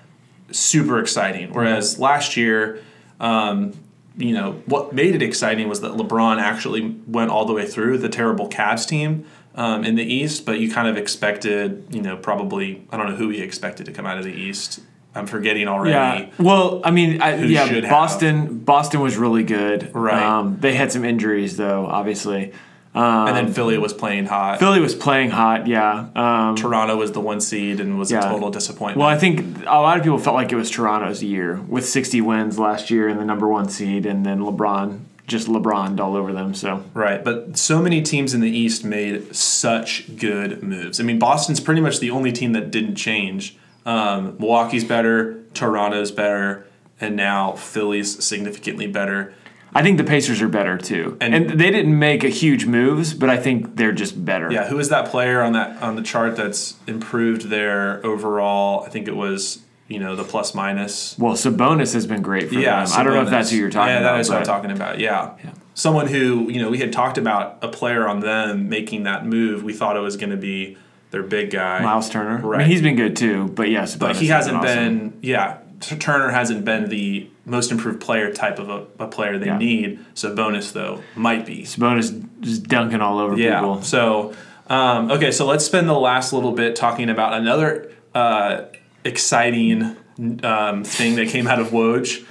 super 0.52 1.00
exciting. 1.00 1.52
Whereas 1.52 1.98
last 1.98 2.36
year, 2.36 2.80
um, 3.18 3.72
you 4.16 4.34
know, 4.34 4.62
what 4.66 4.92
made 4.92 5.14
it 5.14 5.22
exciting 5.22 5.68
was 5.68 5.80
that 5.80 5.92
LeBron 5.92 6.38
actually 6.40 6.96
went 7.06 7.30
all 7.30 7.44
the 7.44 7.52
way 7.52 7.66
through 7.66 7.98
the 7.98 8.08
terrible 8.08 8.48
Cavs 8.48 8.86
team 8.86 9.24
um, 9.54 9.84
in 9.84 9.96
the 9.96 10.04
East, 10.04 10.46
but 10.46 10.60
you 10.60 10.70
kind 10.70 10.86
of 10.86 10.96
expected, 10.96 11.86
you 11.90 12.02
know, 12.02 12.16
probably, 12.16 12.86
I 12.90 12.96
don't 12.96 13.08
know 13.08 13.16
who 13.16 13.30
he 13.30 13.40
expected 13.40 13.86
to 13.86 13.92
come 13.92 14.06
out 14.06 14.18
of 14.18 14.24
the 14.24 14.32
East. 14.32 14.80
I'm 15.14 15.26
forgetting 15.26 15.68
already. 15.68 15.90
Yeah. 15.90 16.30
Well, 16.38 16.80
I 16.84 16.90
mean, 16.90 17.20
I, 17.20 17.36
yeah, 17.36 17.66
should 17.66 17.84
have. 17.84 17.90
Boston. 17.90 18.58
Boston 18.60 19.00
was 19.00 19.16
really 19.16 19.44
good. 19.44 19.94
Right. 19.94 20.22
Um, 20.22 20.58
they 20.60 20.74
had 20.74 20.90
some 20.92 21.04
injuries 21.04 21.56
though, 21.56 21.86
obviously. 21.86 22.52
Um, 22.94 23.28
And 23.28 23.36
then 23.36 23.52
Philly 23.54 23.78
was 23.78 23.94
playing 23.94 24.26
hot. 24.26 24.58
Philly 24.58 24.78
was 24.80 24.94
playing 24.94 25.30
hot. 25.30 25.66
Yeah. 25.66 26.08
Um, 26.14 26.56
Toronto 26.56 26.96
was 26.96 27.12
the 27.12 27.20
one 27.20 27.40
seed 27.40 27.80
and 27.80 27.98
was 27.98 28.10
Yeah. 28.10 28.20
a 28.20 28.22
total 28.30 28.50
disappointment. 28.50 28.98
well, 28.98 29.08
I 29.08 29.16
think 29.16 29.60
a 29.66 29.80
lot 29.80 29.96
of 29.96 30.02
people 30.02 30.18
felt 30.18 30.34
like 30.36 30.52
it 30.52 30.56
was 30.56 30.70
Toronto's 30.70 31.22
year 31.22 31.60
with 31.68 31.86
60 31.88 32.20
wins 32.20 32.58
last 32.58 32.90
year 32.90 33.08
and 33.08 33.18
the 33.18 33.24
number 33.24 33.48
one 33.48 33.68
seed, 33.70 34.04
and 34.06 34.26
then 34.26 34.40
LeBron 34.40 35.00
just 35.26 35.48
LeBron 35.48 35.98
all 36.00 36.16
over 36.16 36.32
them. 36.32 36.52
So 36.52 36.82
Right, 36.92 37.22
but 37.24 37.56
so 37.56 37.80
many 37.80 38.02
teams 38.02 38.34
in 38.34 38.40
the 38.42 38.50
East 38.50 38.84
made 38.84 39.34
such 39.34 40.16
good 40.18 40.62
moves. 40.62 41.00
I 41.00 41.04
mean, 41.04 41.18
Boston's 41.18 41.60
pretty 41.60 41.80
much 41.80 42.00
the 42.00 42.10
only 42.10 42.32
team 42.32 42.52
that 42.52 42.70
didn't 42.70 42.96
change 42.96 43.56
Um, 43.84 44.36
Milwaukee's 44.38 44.84
better, 44.84 45.42
Toronto's 45.54 46.10
better, 46.10 46.66
and 47.00 47.16
now 47.16 47.52
Philly's 47.52 48.24
significantly 48.24 48.86
better. 48.86 49.34
I 49.74 49.82
think 49.82 49.96
the 49.96 50.04
Pacers 50.04 50.42
are 50.42 50.48
better 50.48 50.76
too, 50.76 51.16
and, 51.20 51.34
And- 51.34 51.58
they 51.58 51.70
didn't 51.70 51.98
make 51.98 52.24
a 52.24 52.28
huge 52.28 52.66
moves, 52.66 53.14
but 53.14 53.30
I 53.30 53.38
think 53.38 53.76
they're 53.76 53.92
just 53.92 54.22
better. 54.24 54.52
Yeah, 54.52 54.66
who 54.68 54.78
is 54.78 54.90
that 54.90 55.06
player 55.06 55.40
on 55.42 55.54
that 55.54 55.82
on 55.82 55.96
the 55.96 56.02
chart 56.02 56.36
that's 56.36 56.74
improved 56.86 57.48
their 57.48 58.04
overall? 58.04 58.84
I 58.84 58.90
think 58.90 59.08
it 59.08 59.16
was 59.16 59.60
you 59.88 59.98
know 59.98 60.14
the 60.14 60.24
plus 60.24 60.54
minus. 60.54 61.16
Well, 61.18 61.34
Sabonis 61.34 61.94
has 61.94 62.06
been 62.06 62.20
great 62.22 62.48
for 62.50 62.54
Yeah, 62.54 62.84
them. 62.84 62.92
I 62.98 63.02
don't 63.02 63.14
know 63.14 63.22
if 63.22 63.30
that's 63.30 63.50
who 63.50 63.56
you're 63.56 63.70
talking 63.70 63.94
yeah, 63.94 64.00
about. 64.00 64.06
Yeah, 64.08 64.12
that 64.12 64.20
is 64.20 64.28
what 64.28 64.38
I'm 64.38 64.44
talking 64.44 64.70
about. 64.70 64.98
Yeah. 65.00 65.34
someone 65.74 66.06
who 66.06 66.50
you 66.50 66.60
know 66.60 66.68
we 66.70 66.78
had 66.78 66.92
talked 66.92 67.16
about 67.16 67.58
a 67.62 67.68
player 67.68 68.06
on 68.06 68.20
them 68.20 68.68
making 68.68 69.04
that 69.04 69.24
move. 69.26 69.64
We 69.64 69.72
thought 69.72 69.96
it 69.96 70.00
was 70.00 70.16
going 70.18 70.30
to 70.30 70.36
be 70.36 70.76
their 71.12 71.22
big 71.22 71.50
guy, 71.50 71.80
Miles 71.82 72.10
Turner. 72.10 72.38
Right, 72.44 72.56
I 72.56 72.58
mean, 72.64 72.70
he's 72.70 72.82
been 72.82 72.96
good 72.96 73.14
too, 73.16 73.48
but 73.48 73.68
yes, 73.70 73.94
but 73.94 74.16
he 74.16 74.26
hasn't 74.26 74.60
been. 74.62 75.18
Yeah, 75.22 75.58
Turner 75.80 76.30
hasn't 76.30 76.64
been 76.64 76.88
the 76.88 77.28
most 77.44 77.70
improved 77.70 78.00
player 78.00 78.32
type 78.32 78.58
of 78.58 78.68
a, 78.68 78.86
a 78.98 79.06
player 79.08 79.38
they 79.38 79.46
Yeah. 79.46 79.58
need. 79.58 80.00
Sabonis 80.14 80.72
though 80.72 81.02
might 81.14 81.46
be. 81.46 81.62
Sabonis 81.62 82.26
just 82.40 82.64
dunking 82.64 83.00
all 83.00 83.18
over 83.18 83.36
Yeah. 83.36 83.60
people. 83.60 83.82
So, 83.82 84.32
um, 84.68 85.10
okay, 85.10 85.30
so 85.32 85.44
let's 85.46 85.64
spend 85.64 85.88
the 85.88 85.92
last 85.98 86.32
little 86.32 86.52
bit 86.52 86.76
talking 86.76 87.10
about 87.10 87.34
another 87.34 87.90
uh, 88.14 88.62
exciting 89.04 89.96
um, 90.44 90.84
thing 90.84 91.16
that 91.16 91.28
came 91.28 91.46
out 91.46 91.58
of 91.60 91.68
Woj. 91.68 92.24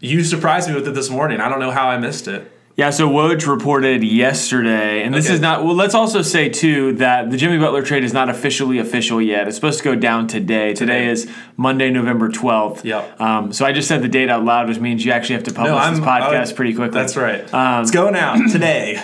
You 0.00 0.22
surprised 0.22 0.68
me 0.68 0.74
with 0.74 0.86
it 0.86 0.92
this 0.94 1.10
morning. 1.10 1.40
I 1.40 1.48
don't 1.48 1.58
know 1.60 1.70
how 1.70 1.88
I 1.88 1.98
missed 1.98 2.28
it. 2.28 2.52
Yeah, 2.78 2.90
so 2.90 3.10
Woj 3.10 3.48
reported 3.48 4.04
yesterday, 4.04 5.02
and 5.02 5.12
this 5.12 5.26
Okay. 5.26 5.34
is 5.34 5.40
not. 5.40 5.64
Well, 5.64 5.74
let's 5.74 5.96
also 5.96 6.22
say 6.22 6.48
too 6.48 6.92
that 6.92 7.28
the 7.28 7.36
Jimmy 7.36 7.58
Butler 7.58 7.82
trade 7.82 8.04
is 8.04 8.12
not 8.12 8.28
officially 8.28 8.78
official 8.78 9.20
yet. 9.20 9.48
It's 9.48 9.56
supposed 9.56 9.78
to 9.78 9.84
go 9.84 9.96
down 9.96 10.28
today. 10.28 10.74
Today, 10.74 11.00
Today. 11.00 11.06
is 11.08 11.28
Monday, 11.56 11.90
November 11.90 12.28
twelfth. 12.28 12.84
Yep. 12.84 13.20
Um, 13.20 13.52
so 13.52 13.66
I 13.66 13.72
just 13.72 13.88
said 13.88 14.00
the 14.02 14.08
date 14.08 14.30
out 14.30 14.44
loud, 14.44 14.68
which 14.68 14.78
means 14.78 15.04
you 15.04 15.10
actually 15.10 15.34
have 15.34 15.44
to 15.44 15.52
publish 15.52 15.84
this 15.90 15.98
podcast 15.98 16.52
I- 16.52 16.54
pretty 16.54 16.72
quickly. 16.74 16.94
That's 17.00 17.16
right. 17.16 17.52
Um, 17.52 17.82
it's 17.82 17.90
going 17.90 18.14
out 18.14 18.38
today. 18.52 19.02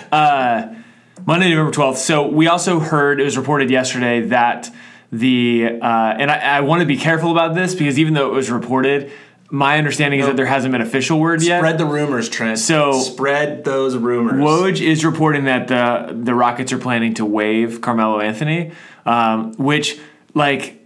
Monday, 1.26 1.50
November 1.50 1.72
12th. 1.72 1.96
So 1.96 2.28
we 2.28 2.46
also 2.46 2.78
heard, 2.78 3.18
it 3.20 3.24
was 3.24 3.36
reported 3.36 3.70
yesterday 3.70 4.20
that 4.28 4.70
the, 5.10 5.78
uh, 5.82 5.86
and 6.18 6.30
I, 6.30 6.58
I 6.58 6.60
want 6.60 6.80
to 6.80 6.86
be 6.86 6.96
careful 6.96 7.32
about 7.32 7.54
this 7.56 7.74
because 7.74 7.98
even 7.98 8.14
though 8.14 8.26
it 8.28 8.32
was 8.34 8.50
reported, 8.50 9.10
my 9.54 9.78
understanding 9.78 10.18
is 10.18 10.26
that 10.26 10.36
there 10.36 10.46
hasn't 10.46 10.72
been 10.72 10.80
official 10.80 11.20
word 11.20 11.40
yet. 11.40 11.60
Spread 11.60 11.78
the 11.78 11.84
rumors, 11.86 12.28
Trent. 12.28 12.58
So- 12.58 12.92
spread 12.92 13.64
those 13.64 13.96
rumors. 13.96 14.34
Woj 14.34 14.80
is 14.80 15.04
reporting 15.04 15.44
that 15.44 15.68
the 15.68 16.12
the 16.12 16.34
Rockets 16.34 16.72
are 16.72 16.78
planning 16.78 17.14
to 17.14 17.24
waive 17.24 17.80
Carmelo 17.80 18.18
Anthony, 18.18 18.72
um, 19.06 19.52
which 19.54 20.00
like 20.34 20.84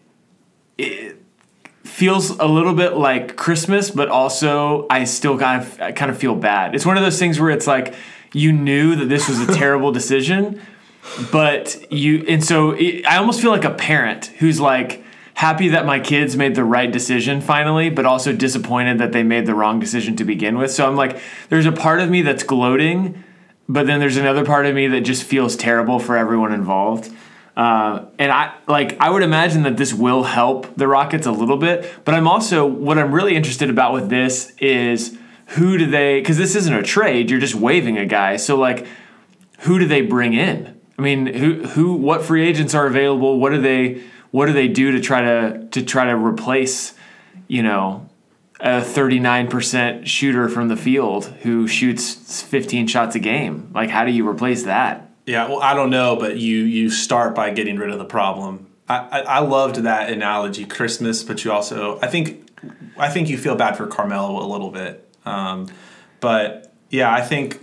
it 0.77 1.17
feels 1.83 2.31
a 2.39 2.47
little 2.47 2.75
bit 2.75 2.93
like 2.95 3.37
Christmas, 3.37 3.91
but 3.91 4.11
also 4.11 4.87
I 4.91 5.05
still 5.05 5.39
kind 5.39 5.63
of 5.63 5.81
I 5.81 5.93
kind 5.93 6.11
of 6.11 6.19
feel 6.19 6.35
bad. 6.35 6.75
It's 6.75 6.85
one 6.85 6.99
of 6.99 7.03
those 7.03 7.19
things 7.19 7.41
where 7.41 7.51
it's 7.51 7.67
like 7.67 7.95
you 8.35 8.53
knew 8.53 8.97
that 8.97 9.07
this 9.07 9.31
was 9.31 9.41
a 9.41 9.55
terrible 9.55 9.93
decision, 9.93 10.61
but 11.33 11.91
you 11.91 12.23
and 12.29 12.45
so 12.45 12.73
it, 12.73 13.07
I 13.07 13.17
almost 13.17 13.41
feel 13.41 13.51
like 13.51 13.65
a 13.65 13.73
parent 13.73 14.27
who's 14.39 14.61
like 14.61 15.05
happy 15.39 15.69
that 15.69 15.87
my 15.87 16.01
kids 16.01 16.37
made 16.37 16.57
the 16.57 16.65
right 16.65 16.91
decision 16.91 17.41
finally 17.41 17.89
but 17.91 18.05
also 18.05 18.33
disappointed 18.33 18.99
that 18.99 19.13
they 19.13 19.23
made 19.23 19.47
the 19.47 19.55
wrong 19.55 19.79
decision 19.79 20.17
to 20.17 20.25
begin 20.25 20.59
with 20.59 20.69
so 20.69 20.85
i'm 20.85 20.97
like 20.97 21.21
there's 21.49 21.65
a 21.65 21.71
part 21.71 22.01
of 22.01 22.11
me 22.11 22.23
that's 22.23 22.43
gloating 22.43 23.23
but 23.69 23.87
then 23.87 24.01
there's 24.01 24.17
another 24.17 24.45
part 24.45 24.67
of 24.67 24.75
me 24.75 24.89
that 24.89 25.03
just 25.03 25.23
feels 25.23 25.55
terrible 25.55 26.01
for 26.01 26.17
everyone 26.17 26.53
involved 26.53 27.09
uh, 27.57 28.07
and 28.21 28.31
I 28.31 28.55
like 28.69 28.97
I 29.01 29.11
would 29.11 29.25
imagine 29.25 29.65
that 29.65 29.77
this 29.77 29.93
will 29.93 30.23
help 30.23 30.77
the 30.77 30.87
Rockets 30.87 31.27
a 31.27 31.33
little 31.33 31.57
bit, 31.57 31.93
but 32.05 32.15
I'm 32.15 32.29
also 32.29 32.65
what 32.65 32.99
I'm 32.99 33.11
really 33.11 33.35
interested 33.35 33.69
about 33.69 33.93
with 33.93 34.09
this 34.09 34.53
is 34.59 35.19
who 35.47 35.77
do 35.77 35.91
they 35.91 36.21
because 36.21 36.39
this 36.39 36.55
isn't 36.55 36.73
a 36.73 36.85
trade, 36.85 37.31
you're 37.31 37.41
just 37.41 37.57
waiving 37.57 37.99
a 37.99 38.07
guy. 38.07 38.37
So 38.37 38.57
like 38.57 38.87
who 39.63 39.81
do 39.81 39.89
they 39.89 40.03
bring 40.03 40.35
in? 40.35 40.81
I 40.97 41.03
mean, 41.03 41.27
who 41.27 41.65
who 41.65 41.95
what 41.95 42.23
free 42.23 42.47
agents 42.47 42.77
are 42.77 42.87
available? 42.87 43.41
What 43.41 43.51
do 43.51 43.61
they 43.61 44.05
what 44.31 44.47
do 44.47 44.53
they 44.53 44.69
do 44.69 44.93
to 44.93 45.01
try 45.01 45.23
to 45.23 45.69
to 45.71 45.83
try 45.83 46.07
to 46.07 46.17
replace, 46.17 46.95
you 47.47 47.63
know, 47.63 48.09
a 48.61 48.81
39% 48.81 50.07
shooter 50.07 50.49
from 50.49 50.69
the 50.69 50.77
field 50.77 51.27
who 51.43 51.69
shoots 51.69 52.43
15 52.43 52.87
shots 52.87 53.15
a 53.15 53.19
game? 53.19 53.71
Like 53.75 53.91
how 53.91 54.05
do 54.05 54.11
you 54.11 54.29
replace 54.29 54.65
that? 54.65 55.11
Yeah, 55.27 55.49
well, 55.49 55.61
I 55.61 55.75
don't 55.75 55.91
know, 55.91 56.17
but 56.17 56.39
you 56.39 56.59
you 56.59 56.91
start 56.91 57.35
by 57.35 57.51
getting 57.51 57.77
rid 57.77 57.91
of 57.91 57.99
the 57.99 58.05
problem. 58.05 58.67
I, 58.89 58.97
I, 58.97 59.21
I 59.21 59.39
loved 59.41 59.77
that 59.77 60.11
analogy, 60.11 60.65
Christmas, 60.65 61.23
but 61.23 61.45
you 61.45 61.53
also 61.53 61.99
I 62.01 62.07
think 62.07 62.51
I 62.97 63.09
think 63.09 63.29
you 63.29 63.39
feel 63.39 63.55
bad 63.55 63.77
for 63.77 63.87
Carmelo 63.87 64.43
a 64.43 64.49
little 64.49 64.71
bit. 64.71 65.07
Um, 65.25 65.69
but 66.21 66.73
yeah, 66.91 67.13
I 67.13 67.21
think 67.21 67.61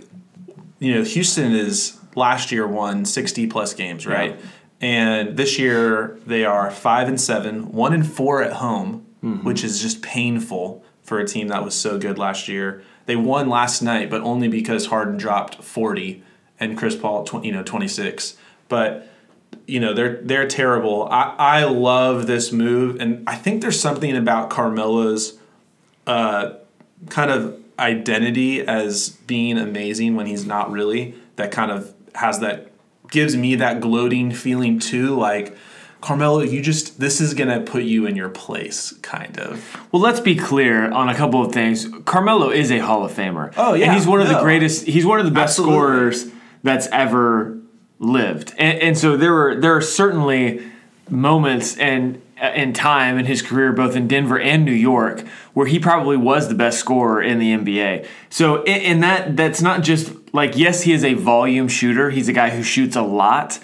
you 0.78 0.94
know 0.94 1.02
Houston 1.02 1.52
is 1.52 1.98
last 2.14 2.52
year 2.52 2.66
won 2.66 3.04
sixty 3.04 3.46
plus 3.46 3.74
games, 3.74 4.06
right? 4.06 4.38
And 4.80 5.36
this 5.36 5.58
year 5.58 6.18
they 6.26 6.44
are 6.44 6.70
five 6.70 7.08
and 7.08 7.20
seven, 7.20 7.72
one 7.72 7.92
and 7.94 8.06
four 8.06 8.42
at 8.42 8.54
home, 8.54 9.06
which 9.42 9.64
is 9.64 9.80
just 9.80 10.02
painful 10.02 10.84
for 11.02 11.18
a 11.18 11.26
team 11.26 11.48
that 11.48 11.64
was 11.64 11.74
so 11.74 11.98
good 11.98 12.18
last 12.18 12.48
year. 12.48 12.82
They 13.06 13.16
won 13.16 13.48
last 13.48 13.82
night, 13.82 14.10
but 14.10 14.20
only 14.22 14.48
because 14.48 14.86
Harden 14.86 15.16
dropped 15.16 15.62
forty 15.62 16.22
and 16.60 16.76
Chris 16.76 16.96
Paul, 16.96 17.24
tw- 17.24 17.44
you 17.44 17.52
know, 17.52 17.62
twenty 17.62 17.88
six. 17.88 18.36
But 18.68 19.08
you 19.66 19.80
know 19.80 19.94
they're 19.94 20.20
they're 20.22 20.46
terrible. 20.46 21.08
I, 21.10 21.34
I 21.38 21.64
love 21.64 22.26
this 22.26 22.52
move, 22.52 23.00
and 23.00 23.28
I 23.28 23.36
think 23.36 23.62
there's 23.62 23.80
something 23.80 24.16
about 24.16 24.50
Carmelo's 24.50 25.38
uh, 26.06 26.54
kind 27.08 27.30
of 27.30 27.60
identity 27.78 28.62
as 28.66 29.10
being 29.10 29.58
amazing 29.58 30.16
when 30.16 30.26
he's 30.26 30.46
not 30.46 30.70
really. 30.70 31.14
That 31.36 31.50
kind 31.50 31.70
of 31.70 31.94
has 32.14 32.40
that 32.40 32.70
gives 33.10 33.36
me 33.36 33.54
that 33.56 33.80
gloating 33.80 34.32
feeling 34.32 34.78
too. 34.78 35.16
Like 35.16 35.56
Carmelo, 36.00 36.40
you 36.40 36.62
just 36.62 37.00
this 37.00 37.20
is 37.20 37.34
gonna 37.34 37.60
put 37.60 37.82
you 37.82 38.06
in 38.06 38.16
your 38.16 38.28
place, 38.28 38.92
kind 39.02 39.38
of. 39.38 39.76
Well, 39.92 40.02
let's 40.02 40.20
be 40.20 40.36
clear 40.36 40.90
on 40.90 41.08
a 41.08 41.14
couple 41.14 41.44
of 41.44 41.52
things. 41.52 41.88
Carmelo 42.04 42.50
is 42.50 42.70
a 42.70 42.78
Hall 42.78 43.04
of 43.04 43.12
Famer. 43.12 43.52
Oh, 43.56 43.74
yeah, 43.74 43.86
and 43.86 43.94
he's 43.94 44.06
one 44.06 44.20
of 44.20 44.28
the 44.28 44.40
greatest. 44.40 44.86
He's 44.86 45.06
one 45.06 45.18
of 45.18 45.24
the 45.24 45.32
best 45.32 45.58
Absolutely. 45.58 45.74
scorers 45.74 46.26
that's 46.62 46.86
ever 46.88 47.58
lived. 47.98 48.54
And, 48.58 48.78
and 48.80 48.98
so 48.98 49.16
there 49.16 49.32
were 49.32 49.60
there 49.60 49.74
are 49.76 49.80
certainly 49.80 50.62
moments 51.08 51.76
and 51.78 52.20
in 52.40 52.72
time 52.72 53.18
in 53.18 53.26
his 53.26 53.40
career, 53.42 53.72
both 53.72 53.96
in 53.96 54.06
Denver 54.06 54.38
and 54.38 54.64
New 54.64 54.72
York, 54.72 55.26
where 55.54 55.66
he 55.66 55.78
probably 55.78 56.16
was 56.16 56.48
the 56.48 56.54
best 56.54 56.78
scorer 56.78 57.22
in 57.22 57.38
the 57.38 57.52
NBA. 57.52 58.06
So, 58.28 58.62
in 58.64 59.00
that, 59.00 59.36
that's 59.36 59.62
not 59.62 59.82
just 59.82 60.12
like 60.34 60.56
yes, 60.56 60.82
he 60.82 60.92
is 60.92 61.04
a 61.04 61.14
volume 61.14 61.68
shooter. 61.68 62.10
He's 62.10 62.28
a 62.28 62.32
guy 62.32 62.50
who 62.50 62.62
shoots 62.62 62.96
a 62.96 63.02
lot. 63.02 63.58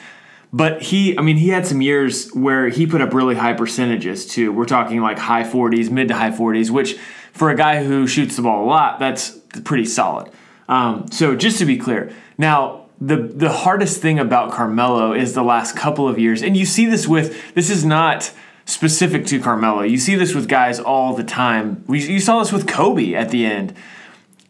But 0.55 0.83
he, 0.83 1.19
I 1.19 1.23
mean, 1.23 1.39
he 1.39 1.49
had 1.49 1.67
some 1.67 1.81
years 1.81 2.31
where 2.33 2.69
he 2.69 2.87
put 2.87 3.01
up 3.01 3.15
really 3.15 3.35
high 3.35 3.55
percentages 3.55 4.27
too. 4.27 4.53
We're 4.53 4.67
talking 4.67 5.01
like 5.01 5.19
high 5.19 5.45
40s, 5.45 5.91
mid 5.91 6.09
to 6.09 6.15
high 6.15 6.31
40s, 6.31 6.69
which 6.69 6.99
for 7.33 7.51
a 7.51 7.57
guy 7.57 7.83
who 7.83 8.07
shoots 8.07 8.37
the 8.37 8.43
ball 8.43 8.65
a 8.65 8.67
lot, 8.67 8.99
that's 8.99 9.31
pretty 9.65 9.87
solid. 9.87 10.31
Um, 10.69 11.07
so 11.11 11.35
just 11.35 11.59
to 11.59 11.65
be 11.65 11.79
clear, 11.79 12.13
now 12.37 12.87
the 13.01 13.17
the 13.17 13.51
hardest 13.51 14.01
thing 14.01 14.19
about 14.19 14.53
Carmelo 14.53 15.13
is 15.13 15.35
the 15.35 15.43
last 15.43 15.75
couple 15.75 16.07
of 16.07 16.19
years, 16.19 16.43
and 16.43 16.57
you 16.57 16.65
see 16.65 16.87
this 16.87 17.09
with 17.09 17.55
this 17.55 17.69
is 17.69 17.85
not 17.85 18.33
specific 18.65 19.27
to 19.27 19.41
Carmelo. 19.41 19.83
You 19.83 19.99
see 19.99 20.15
this 20.15 20.35
with 20.35 20.49
guys 20.49 20.79
all 20.79 21.15
the 21.15 21.25
time. 21.25 21.85
We, 21.87 22.05
you 22.07 22.21
saw 22.21 22.39
this 22.39 22.53
with 22.53 22.67
Kobe 22.67 23.15
at 23.15 23.31
the 23.31 23.45
end. 23.45 23.75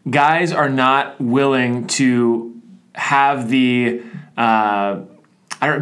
Guys 0.09 0.51
are 0.51 0.69
not 0.69 1.19
willing 1.19 1.87
to 1.87 2.61
have 2.95 3.49
the 3.49 4.01
uh, 4.37 5.01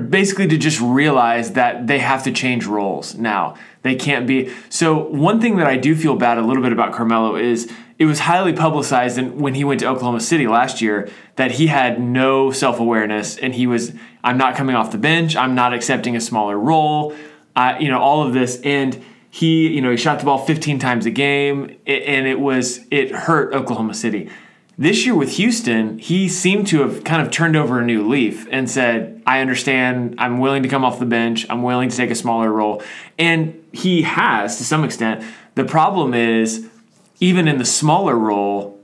basically 0.10 0.48
to 0.48 0.58
just 0.58 0.80
realize 0.80 1.54
that 1.54 1.88
they 1.88 2.00
have 2.00 2.24
to 2.24 2.32
change 2.32 2.66
roles 2.66 3.16
now. 3.16 3.56
They 3.82 3.96
can't 3.96 4.28
be. 4.28 4.54
So 4.70 4.96
one 5.08 5.42
thing 5.42 5.58
that 5.58 5.66
I 5.66 5.78
do 5.78 5.96
feel 5.96 6.16
bad 6.16 6.38
a 6.38 6.42
little 6.42 6.62
bit 6.62 6.72
about 6.72 6.94
Carmelo 6.94 7.36
is 7.36 7.72
it 7.98 8.06
was 8.06 8.20
highly 8.20 8.54
publicized 8.54 9.20
when 9.20 9.56
he 9.56 9.64
went 9.64 9.80
to 9.80 9.88
Oklahoma 9.88 10.20
City 10.20 10.48
last 10.48 10.82
year 10.82 11.10
that 11.36 11.54
he 11.54 11.68
had 11.68 12.00
no 12.00 12.52
self 12.52 12.80
awareness 12.80 13.38
and 13.38 13.56
he 13.56 13.66
was 13.66 13.94
I'm 14.24 14.38
not 14.38 14.56
coming 14.56 14.76
off 14.76 14.92
the 14.92 15.00
bench. 15.00 15.36
I'm 15.36 15.56
not 15.56 15.74
accepting 15.74 16.16
a 16.16 16.22
smaller 16.22 16.60
role. 16.60 17.16
Uh, 17.56 17.76
you 17.80 17.90
know 17.90 18.00
all 18.00 18.26
of 18.26 18.34
this 18.34 18.62
and 18.64 19.04
he 19.30 19.68
you 19.70 19.82
know 19.82 19.92
he 19.92 19.98
shot 19.98 20.20
the 20.20 20.26
ball 20.26 20.38
15 20.38 20.80
times 20.80 21.06
a 21.06 21.10
game 21.10 21.78
and 21.86 22.28
it 22.28 22.40
was 22.40 22.82
it 22.92 23.12
hurt 23.12 23.54
Oklahoma 23.54 23.94
City. 23.94 24.30
This 24.78 25.06
year 25.06 25.14
with 25.14 25.34
Houston, 25.34 26.00
he 26.00 26.28
seemed 26.28 26.66
to 26.68 26.82
have 26.82 27.04
kind 27.04 27.22
of 27.22 27.30
turned 27.30 27.56
over 27.56 27.80
a 27.80 27.86
new 27.86 28.08
leaf 28.08 28.48
and 28.50 28.68
said, 28.68 29.22
I 29.28 29.42
understand, 29.42 30.16
I'm 30.18 30.40
willing 30.40 30.64
to 30.64 30.70
come 30.70 30.84
off 30.84 30.98
the 30.98 31.06
bench, 31.06 31.46
I'm 31.50 31.62
willing 31.62 31.90
to 31.90 31.96
take 31.96 32.10
a 32.10 32.16
smaller 32.16 32.52
role. 32.52 32.82
And 33.20 33.64
he 33.72 34.02
has 34.02 34.58
to 34.58 34.64
some 34.64 34.84
extent. 34.84 35.24
The 35.54 35.66
problem 35.66 36.16
is, 36.16 36.68
even 37.20 37.48
in 37.48 37.60
the 37.60 37.66
smaller 37.66 38.16
role, 38.16 38.80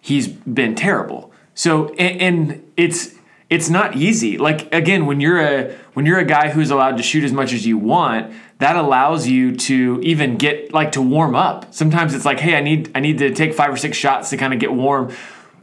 he's 0.00 0.28
been 0.28 0.74
terrible. 0.74 1.32
So, 1.54 1.88
and, 1.94 2.20
and 2.22 2.72
it's 2.78 3.14
it's 3.52 3.68
not 3.68 3.96
easy. 3.96 4.38
Like 4.38 4.72
again, 4.72 5.04
when 5.04 5.20
you're 5.20 5.38
a 5.38 5.76
when 5.92 6.06
you're 6.06 6.18
a 6.18 6.24
guy 6.24 6.48
who's 6.48 6.70
allowed 6.70 6.96
to 6.96 7.02
shoot 7.02 7.22
as 7.22 7.34
much 7.34 7.52
as 7.52 7.66
you 7.66 7.76
want, 7.76 8.32
that 8.60 8.76
allows 8.76 9.28
you 9.28 9.54
to 9.56 10.00
even 10.02 10.38
get 10.38 10.72
like 10.72 10.92
to 10.92 11.02
warm 11.02 11.34
up. 11.34 11.74
Sometimes 11.74 12.14
it's 12.14 12.24
like, 12.24 12.40
hey, 12.40 12.56
I 12.56 12.62
need 12.62 12.90
I 12.94 13.00
need 13.00 13.18
to 13.18 13.34
take 13.34 13.52
five 13.52 13.70
or 13.70 13.76
six 13.76 13.98
shots 13.98 14.30
to 14.30 14.38
kind 14.38 14.54
of 14.54 14.58
get 14.58 14.72
warm. 14.72 15.12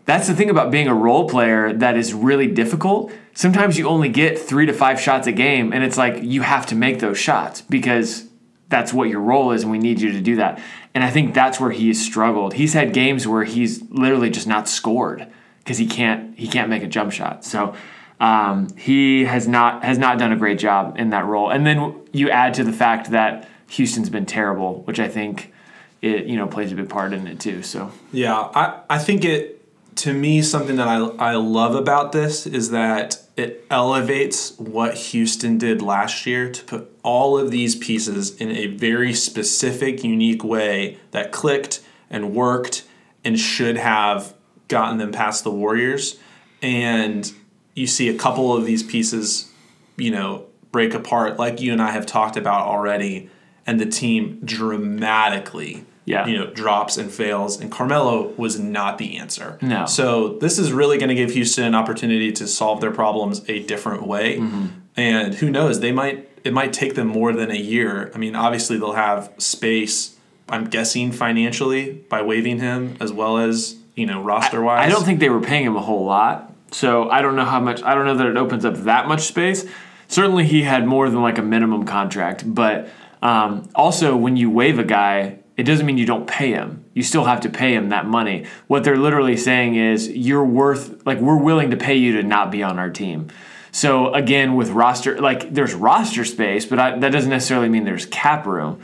That's 0.06 0.28
the 0.28 0.36
thing 0.36 0.52
about 0.52 0.70
being 0.70 0.88
a 0.88 0.94
role 0.94 1.28
player 1.28 1.74
that 1.74 1.98
is 1.98 2.14
really 2.14 2.46
difficult. 2.46 3.12
Sometimes 3.34 3.80
you 3.80 3.88
only 3.88 4.10
get 4.10 4.38
three 4.38 4.68
to 4.68 4.74
five 4.74 5.00
shots 5.00 5.26
a 5.26 5.32
game, 5.32 5.74
and 5.74 5.84
it's 5.84 5.98
like 5.98 6.22
you 6.22 6.44
have 6.44 6.68
to 6.68 6.76
make 6.76 7.00
those 7.00 7.18
shots 7.18 7.62
because 7.62 8.28
that's 8.68 8.94
what 8.94 9.10
your 9.10 9.22
role 9.22 9.52
is, 9.52 9.64
and 9.64 9.72
we 9.72 9.80
need 9.80 10.00
you 10.00 10.12
to 10.12 10.22
do 10.22 10.36
that. 10.36 10.62
And 10.94 11.04
I 11.04 11.10
think 11.10 11.34
that's 11.34 11.60
where 11.60 11.72
he's 11.72 12.04
struggled. 12.04 12.54
He's 12.54 12.74
had 12.74 12.94
games 12.94 13.28
where 13.28 13.46
he's 13.46 13.82
literally 13.90 14.30
just 14.30 14.46
not 14.46 14.70
scored 14.70 15.28
because 15.60 15.78
he 15.78 15.86
can't 15.86 16.38
he 16.38 16.48
can't 16.48 16.70
make 16.70 16.84
a 16.84 16.88
jump 16.88 17.12
shot. 17.12 17.46
So 17.46 17.76
um, 18.20 18.76
he 18.76 19.26
has 19.26 19.48
not 19.48 19.84
has 19.84 19.98
not 19.98 20.18
done 20.18 20.32
a 20.32 20.38
great 20.38 20.60
job 20.60 20.96
in 20.98 21.12
that 21.12 21.26
role. 21.26 21.50
And 21.50 21.66
then 21.66 22.02
you 22.12 22.30
add 22.30 22.54
to 22.56 22.64
the 22.64 22.74
fact 22.74 23.12
that 23.12 23.48
Houston's 23.70 24.10
been 24.10 24.26
terrible, 24.26 24.82
which 24.84 25.00
I 25.00 25.08
think 25.08 25.54
it 26.02 26.26
you 26.26 26.36
know 26.36 26.48
plays 26.48 26.72
a 26.72 26.76
big 26.76 26.90
part 26.90 27.14
in 27.14 27.28
it 27.28 27.40
too. 27.40 27.64
So 27.64 27.92
Yeah, 28.12 28.36
I, 28.36 28.82
I 28.90 28.98
think 28.98 29.24
it 29.24 29.60
to 29.98 30.14
me 30.14 30.42
something 30.42 30.78
that 30.78 30.88
I, 30.88 30.98
I 30.98 31.36
love 31.36 31.76
about 31.76 32.14
this 32.14 32.48
is 32.48 32.72
that 32.72 33.22
it 33.36 33.66
elevates 33.70 34.58
what 34.58 34.96
Houston 34.96 35.58
did 35.58 35.82
last 35.82 36.26
year 36.26 36.50
to 36.52 36.64
put 36.64 36.90
all 37.04 37.38
of 37.38 37.52
these 37.52 37.76
pieces 37.76 38.36
in 38.38 38.50
a 38.50 38.68
very 38.68 39.14
specific, 39.14 40.04
unique 40.04 40.44
way 40.44 40.98
that 41.12 41.32
clicked 41.32 41.82
and 42.10 42.34
worked 42.34 42.84
and 43.24 43.38
should 43.38 43.78
have 43.78 44.34
gotten 44.70 44.98
them 44.98 45.12
past 45.12 45.44
the 45.44 45.52
Warriors. 45.52 46.18
And 46.62 47.32
you 47.76 47.86
see 47.88 48.08
a 48.10 48.18
couple 48.18 48.56
of 48.56 48.66
these 48.66 48.82
pieces, 48.84 49.52
you 49.98 50.12
know, 50.12 50.46
break 50.72 50.94
apart 50.94 51.38
like 51.38 51.60
you 51.62 51.74
and 51.74 51.82
I 51.82 51.92
have 51.92 52.06
talked 52.06 52.38
about 52.38 52.68
already, 52.68 53.30
and 53.68 53.80
the 53.80 53.86
team 53.86 54.40
dramatically 54.44 55.86
Yeah. 56.06 56.26
you 56.26 56.38
know, 56.38 56.48
drops 56.52 56.98
and 56.98 57.12
fails, 57.12 57.60
and 57.62 57.72
Carmelo 57.72 58.34
was 58.36 58.60
not 58.60 58.98
the 58.98 59.18
answer. 59.18 59.58
No. 59.62 59.86
So 59.86 60.38
this 60.40 60.58
is 60.58 60.72
really 60.72 60.98
going 60.98 61.10
to 61.10 61.16
give 61.16 61.32
Houston 61.32 61.66
an 61.66 61.76
opportunity 61.76 62.32
to 62.32 62.48
solve 62.48 62.82
their 62.82 62.90
problems 62.92 63.44
a 63.48 63.60
different 63.64 64.08
way, 64.08 64.38
Mm-hmm. 64.38 64.66
and 64.98 65.36
who 65.36 65.50
knows, 65.52 65.80
they 65.82 65.92
might 65.92 66.26
it 66.44 66.54
might 66.54 66.72
take 66.72 66.96
them 66.96 67.08
more 67.08 67.34
than 67.34 67.52
a 67.52 67.58
year. 67.58 68.12
I 68.16 68.18
mean, 68.18 68.34
obviously 68.36 68.78
they'll 68.78 68.94
have 68.94 69.30
space. 69.38 70.16
I'm 70.48 70.66
guessing 70.66 71.12
financially 71.12 71.92
by 72.10 72.22
waiving 72.22 72.60
him 72.60 72.96
as 73.02 73.12
well 73.12 73.38
as 73.38 73.76
you 74.00 74.06
know 74.06 74.22
roster 74.22 74.62
wise. 74.62 74.86
I 74.86 74.90
don't 74.90 75.04
think 75.04 75.20
they 75.20 75.30
were 75.30 75.42
paying 75.42 75.66
him 75.66 75.76
a 75.76 75.82
whole 75.82 76.06
lot. 76.06 76.54
So 76.72 77.10
I 77.10 77.22
don't 77.22 77.36
know 77.36 77.46
how 77.46 77.60
much. 77.60 77.82
I 77.84 77.96
don't 77.96 78.06
know 78.06 78.16
that 78.16 78.28
it 78.28 78.38
opens 78.38 78.66
up 78.66 78.76
that 78.84 79.08
much 79.08 79.22
space. 79.22 79.66
Certainly, 80.08 80.46
he 80.46 80.64
had 80.64 80.86
more 80.86 81.10
than 81.10 81.22
like 81.22 81.38
a 81.38 81.42
minimum 81.42 81.86
contract. 81.86 82.44
But 82.46 82.90
um, 83.22 83.70
also, 83.76 84.16
when 84.16 84.38
you 84.38 84.50
waive 84.50 84.80
a 84.80 84.84
guy, 84.84 85.40
it 85.58 85.64
doesn't 85.64 85.86
mean 85.86 85.98
you 85.98 86.06
don't 86.06 86.28
pay 86.28 86.52
him. 86.52 86.86
You 86.94 87.04
still 87.04 87.26
have 87.26 87.42
to 87.42 87.50
pay 87.50 87.74
him 87.74 87.90
that 87.90 88.06
money. 88.06 88.46
What 88.68 88.84
they're 88.84 88.98
literally 88.98 89.38
saying 89.38 89.76
is 89.76 90.08
you're 90.10 90.46
worth 90.46 91.06
like 91.06 91.20
we're 91.20 91.38
willing 91.38 91.72
to 91.72 91.78
pay 91.78 91.96
you 91.96 92.14
to 92.14 92.24
not 92.24 92.52
be 92.52 92.64
on 92.64 92.80
our 92.80 92.90
team. 92.90 93.30
So 93.72 94.14
again, 94.14 94.56
with 94.56 94.70
roster, 94.70 95.20
like 95.20 95.54
there's 95.54 95.74
roster 95.74 96.26
space, 96.26 96.66
but 96.66 96.80
I, 96.80 96.98
that 97.00 97.12
doesn't 97.12 97.30
necessarily 97.30 97.70
mean 97.70 97.84
there's 97.84 98.06
cap 98.08 98.46
room. 98.46 98.82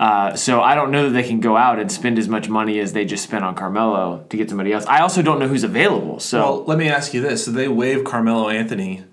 Uh, 0.00 0.34
so 0.34 0.62
I 0.62 0.74
don't 0.74 0.90
know 0.90 1.04
that 1.04 1.10
they 1.10 1.22
can 1.22 1.40
go 1.40 1.58
out 1.58 1.78
and 1.78 1.92
spend 1.92 2.18
as 2.18 2.26
much 2.26 2.48
money 2.48 2.80
as 2.80 2.94
they 2.94 3.04
just 3.04 3.22
spent 3.22 3.44
on 3.44 3.54
Carmelo 3.54 4.24
to 4.30 4.36
get 4.38 4.48
somebody 4.48 4.72
else. 4.72 4.86
I 4.86 5.00
also 5.00 5.20
don't 5.20 5.38
know 5.38 5.46
who's 5.46 5.62
available. 5.62 6.18
So 6.20 6.40
Well, 6.40 6.64
let 6.64 6.78
me 6.78 6.88
ask 6.88 7.12
you 7.12 7.20
this: 7.20 7.44
So 7.44 7.50
they 7.50 7.68
waive 7.68 8.02
Carmelo 8.02 8.48
Anthony, 8.48 9.04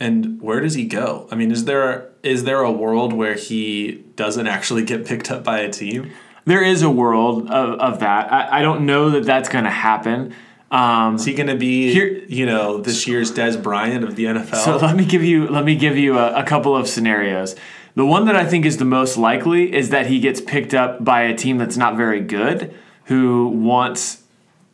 and 0.00 0.42
where 0.42 0.58
does 0.58 0.74
he 0.74 0.84
go? 0.84 1.28
I 1.30 1.36
mean, 1.36 1.52
is 1.52 1.64
there 1.64 2.10
is 2.24 2.42
there 2.42 2.60
a 2.60 2.72
world 2.72 3.12
where 3.12 3.34
he 3.34 4.04
doesn't 4.16 4.48
actually 4.48 4.84
get 4.84 5.06
picked 5.06 5.30
up 5.30 5.44
by 5.44 5.60
a 5.60 5.70
team? 5.70 6.10
there 6.44 6.64
is 6.64 6.82
a 6.82 6.90
world 6.90 7.48
of, 7.48 7.78
of 7.78 8.00
that. 8.00 8.32
I, 8.32 8.58
I 8.58 8.62
don't 8.62 8.84
know 8.84 9.10
that 9.10 9.24
that's 9.24 9.48
going 9.48 9.62
to 9.62 9.70
happen. 9.70 10.34
Um, 10.72 11.16
Is 11.16 11.24
he 11.24 11.34
going 11.34 11.48
to 11.48 11.54
be, 11.56 11.92
Here- 11.92 12.24
you 12.28 12.46
know, 12.46 12.78
this 12.78 13.06
year's 13.06 13.30
Dez 13.30 13.62
Bryant 13.62 14.02
of 14.04 14.16
the 14.16 14.24
NFL? 14.24 14.56
So 14.56 14.76
let 14.78 14.96
me 14.96 15.04
give 15.04 15.22
you 15.22 15.46
let 15.48 15.64
me 15.64 15.76
give 15.76 15.96
you 15.98 16.18
a, 16.18 16.40
a 16.40 16.44
couple 16.44 16.74
of 16.74 16.88
scenarios. 16.88 17.54
The 17.94 18.06
one 18.06 18.24
that 18.26 18.36
I 18.36 18.46
think 18.46 18.64
is 18.64 18.78
the 18.78 18.84
most 18.84 19.16
likely 19.16 19.74
is 19.74 19.90
that 19.90 20.06
he 20.06 20.18
gets 20.18 20.40
picked 20.40 20.72
up 20.74 21.04
by 21.04 21.22
a 21.22 21.36
team 21.36 21.58
that's 21.58 21.76
not 21.76 21.96
very 21.96 22.20
good, 22.20 22.74
who 23.04 23.48
wants 23.48 24.22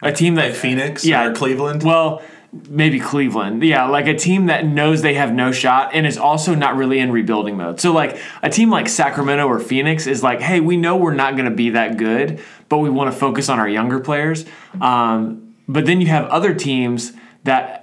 a 0.03 0.13
team 0.13 0.37
that 0.37 0.51
like 0.51 0.55
Phoenix 0.55 1.05
yeah, 1.05 1.27
or 1.27 1.35
Cleveland? 1.35 1.83
Well, 1.83 2.23
maybe 2.69 3.01
Cleveland. 3.01 3.63
Yeah, 3.63 3.87
like 3.87 4.07
a 4.07 4.15
team 4.15 4.47
that 4.47 4.65
knows 4.65 5.03
they 5.03 5.15
have 5.15 5.33
no 5.33 5.53
shot 5.53 5.91
and 5.93 6.07
is 6.07 6.17
also 6.17 6.55
not 6.55 6.77
really 6.77 6.99
in 6.99 7.11
rebuilding 7.11 7.57
mode. 7.57 7.81
So 7.81 7.93
like 7.93 8.19
a 8.43 8.49
team 8.49 8.71
like 8.71 8.89
Sacramento 8.89 9.47
or 9.47 9.59
Phoenix 9.59 10.07
is 10.07 10.23
like, 10.23 10.41
hey, 10.41 10.61
we 10.61 10.77
know 10.77 10.97
we're 10.97 11.15
not 11.15 11.35
going 11.35 11.49
to 11.51 11.55
be 11.55 11.71
that 11.71 11.97
good, 11.97 12.41
but 12.69 12.79
we 12.79 12.91
want 12.91 13.13
to 13.13 13.19
focus 13.19 13.49
on 13.49 13.59
our 13.59 13.69
younger 13.69 14.01
players. 14.01 14.45
Um, 14.81 15.55
but 15.69 15.85
then 15.85 16.01
you 16.01 16.07
have 16.07 16.27
other 16.27 16.55
teams 16.55 17.13
that 17.45 17.78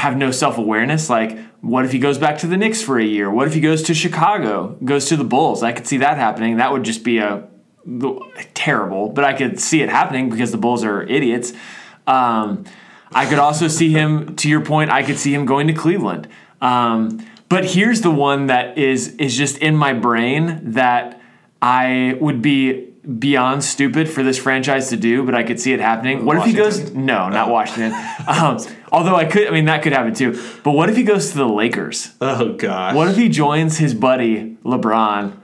have 0.00 0.16
no 0.16 0.30
self 0.30 0.58
awareness. 0.58 1.10
Like, 1.10 1.38
what 1.60 1.84
if 1.84 1.92
he 1.92 1.98
goes 1.98 2.18
back 2.18 2.38
to 2.38 2.46
the 2.46 2.56
Knicks 2.56 2.82
for 2.82 2.98
a 2.98 3.04
year? 3.04 3.30
What 3.30 3.46
if 3.46 3.54
he 3.54 3.60
goes 3.60 3.82
to 3.84 3.94
Chicago, 3.94 4.78
goes 4.84 5.06
to 5.06 5.16
the 5.16 5.24
Bulls? 5.24 5.62
I 5.62 5.72
could 5.72 5.86
see 5.86 5.98
that 5.98 6.16
happening. 6.16 6.56
That 6.56 6.72
would 6.72 6.82
just 6.84 7.04
be 7.04 7.18
a 7.18 7.46
terrible, 8.54 9.10
but 9.10 9.24
I 9.24 9.34
could 9.34 9.60
see 9.60 9.82
it 9.82 9.88
happening 9.88 10.30
because 10.30 10.52
the 10.52 10.58
Bulls 10.58 10.84
are 10.84 11.02
idiots. 11.02 11.52
Um, 12.06 12.64
I 13.12 13.26
could 13.26 13.38
also 13.38 13.68
see 13.68 13.90
him, 13.90 14.36
to 14.36 14.48
your 14.48 14.64
point, 14.64 14.90
I 14.90 15.02
could 15.02 15.18
see 15.18 15.34
him 15.34 15.44
going 15.44 15.66
to 15.66 15.72
Cleveland. 15.72 16.28
Um, 16.60 17.26
but 17.48 17.64
here's 17.64 18.00
the 18.00 18.10
one 18.10 18.46
that 18.46 18.78
is 18.78 19.16
is 19.16 19.36
just 19.36 19.58
in 19.58 19.76
my 19.76 19.92
brain 19.92 20.60
that 20.72 21.20
I 21.60 22.16
would 22.20 22.40
be 22.40 22.89
beyond 23.18 23.64
stupid 23.64 24.08
for 24.08 24.22
this 24.22 24.38
franchise 24.38 24.90
to 24.90 24.96
do, 24.96 25.24
but 25.24 25.34
I 25.34 25.42
could 25.42 25.58
see 25.58 25.72
it 25.72 25.80
happening. 25.80 26.24
What 26.24 26.36
if 26.36 26.44
he 26.44 26.52
goes? 26.52 26.92
No, 26.92 27.28
not 27.28 27.48
Washington. 27.48 27.92
Um, 28.26 28.58
although 28.92 29.16
I 29.16 29.24
could, 29.24 29.48
I 29.48 29.50
mean, 29.50 29.64
that 29.64 29.82
could 29.82 29.92
happen 29.92 30.14
too. 30.14 30.40
But 30.62 30.72
what 30.72 30.90
if 30.90 30.96
he 30.96 31.02
goes 31.02 31.32
to 31.32 31.38
the 31.38 31.48
Lakers? 31.48 32.12
oh 32.20 32.52
gosh. 32.52 32.94
What 32.94 33.08
if 33.08 33.16
he 33.16 33.28
joins 33.28 33.78
his 33.78 33.94
buddy 33.94 34.56
LeBron? 34.64 35.36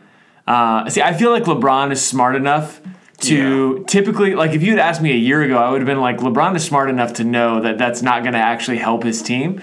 Uh, 0.46 0.88
see, 0.90 1.02
I 1.02 1.14
feel 1.14 1.30
like 1.30 1.44
LeBron 1.44 1.90
is 1.92 2.04
smart 2.04 2.36
enough 2.36 2.80
to 3.22 3.84
typically, 3.88 4.34
like, 4.34 4.52
if 4.52 4.62
you 4.62 4.70
had 4.70 4.78
asked 4.78 5.00
me 5.00 5.10
a 5.10 5.16
year 5.16 5.42
ago, 5.42 5.56
I 5.56 5.70
would 5.70 5.80
have 5.80 5.86
been 5.86 6.00
like, 6.00 6.18
LeBron 6.18 6.54
is 6.54 6.64
smart 6.64 6.90
enough 6.90 7.14
to 7.14 7.24
know 7.24 7.60
that 7.60 7.78
that's 7.78 8.02
not 8.02 8.22
going 8.22 8.34
to 8.34 8.38
actually 8.38 8.76
help 8.76 9.02
his 9.02 9.22
team. 9.22 9.62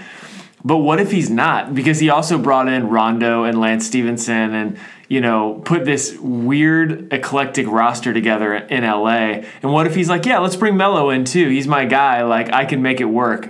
But 0.66 0.78
what 0.78 1.00
if 1.00 1.12
he's 1.12 1.30
not? 1.30 1.76
Because 1.76 2.00
he 2.00 2.10
also 2.10 2.38
brought 2.38 2.70
in 2.70 2.88
Rondo 2.88 3.44
and 3.44 3.60
Lance 3.60 3.86
Stephenson 3.86 4.54
and, 4.54 4.80
you 5.10 5.20
know, 5.20 5.62
put 5.66 5.84
this 5.84 6.18
weird 6.20 7.12
eclectic 7.12 7.68
roster 7.68 8.14
together 8.14 8.54
in 8.54 8.84
LA. 8.84 9.44
And 9.62 9.74
what 9.74 9.88
if 9.88 9.96
he's 9.96 10.08
like, 10.08 10.26
yeah, 10.26 10.40
let's 10.40 10.56
bring 10.56 10.78
Melo 10.78 11.10
in 11.10 11.26
too. 11.26 11.50
He's 11.50 11.68
my 11.68 11.84
guy. 11.84 12.24
Like, 12.24 12.54
I 12.54 12.64
can 12.64 12.82
make 12.82 13.02
it 13.02 13.06
work. 13.06 13.50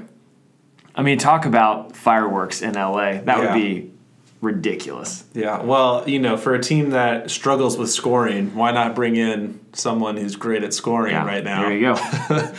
I 0.96 1.04
mean, 1.04 1.20
talk 1.20 1.46
about 1.46 1.96
fireworks 1.96 2.62
in 2.62 2.74
LA. 2.74 3.22
That 3.22 3.40
would 3.40 3.54
be 3.54 3.92
ridiculous. 4.42 5.24
Yeah, 5.34 5.62
well, 5.62 6.08
you 6.08 6.20
know, 6.20 6.38
for 6.38 6.54
a 6.54 6.62
team 6.62 6.92
that 6.92 7.32
struggles 7.32 7.78
with 7.78 7.90
scoring, 7.90 8.54
why 8.56 8.72
not 8.72 8.94
bring 8.94 9.16
in 9.16 9.60
someone 9.74 10.18
who's 10.18 10.36
great 10.36 10.64
at 10.64 10.74
scoring 10.74 11.14
Yeah, 11.14 11.26
right 11.26 11.44
now? 11.44 11.62
There 11.62 11.74
you 11.74 11.82
go. 11.82 11.96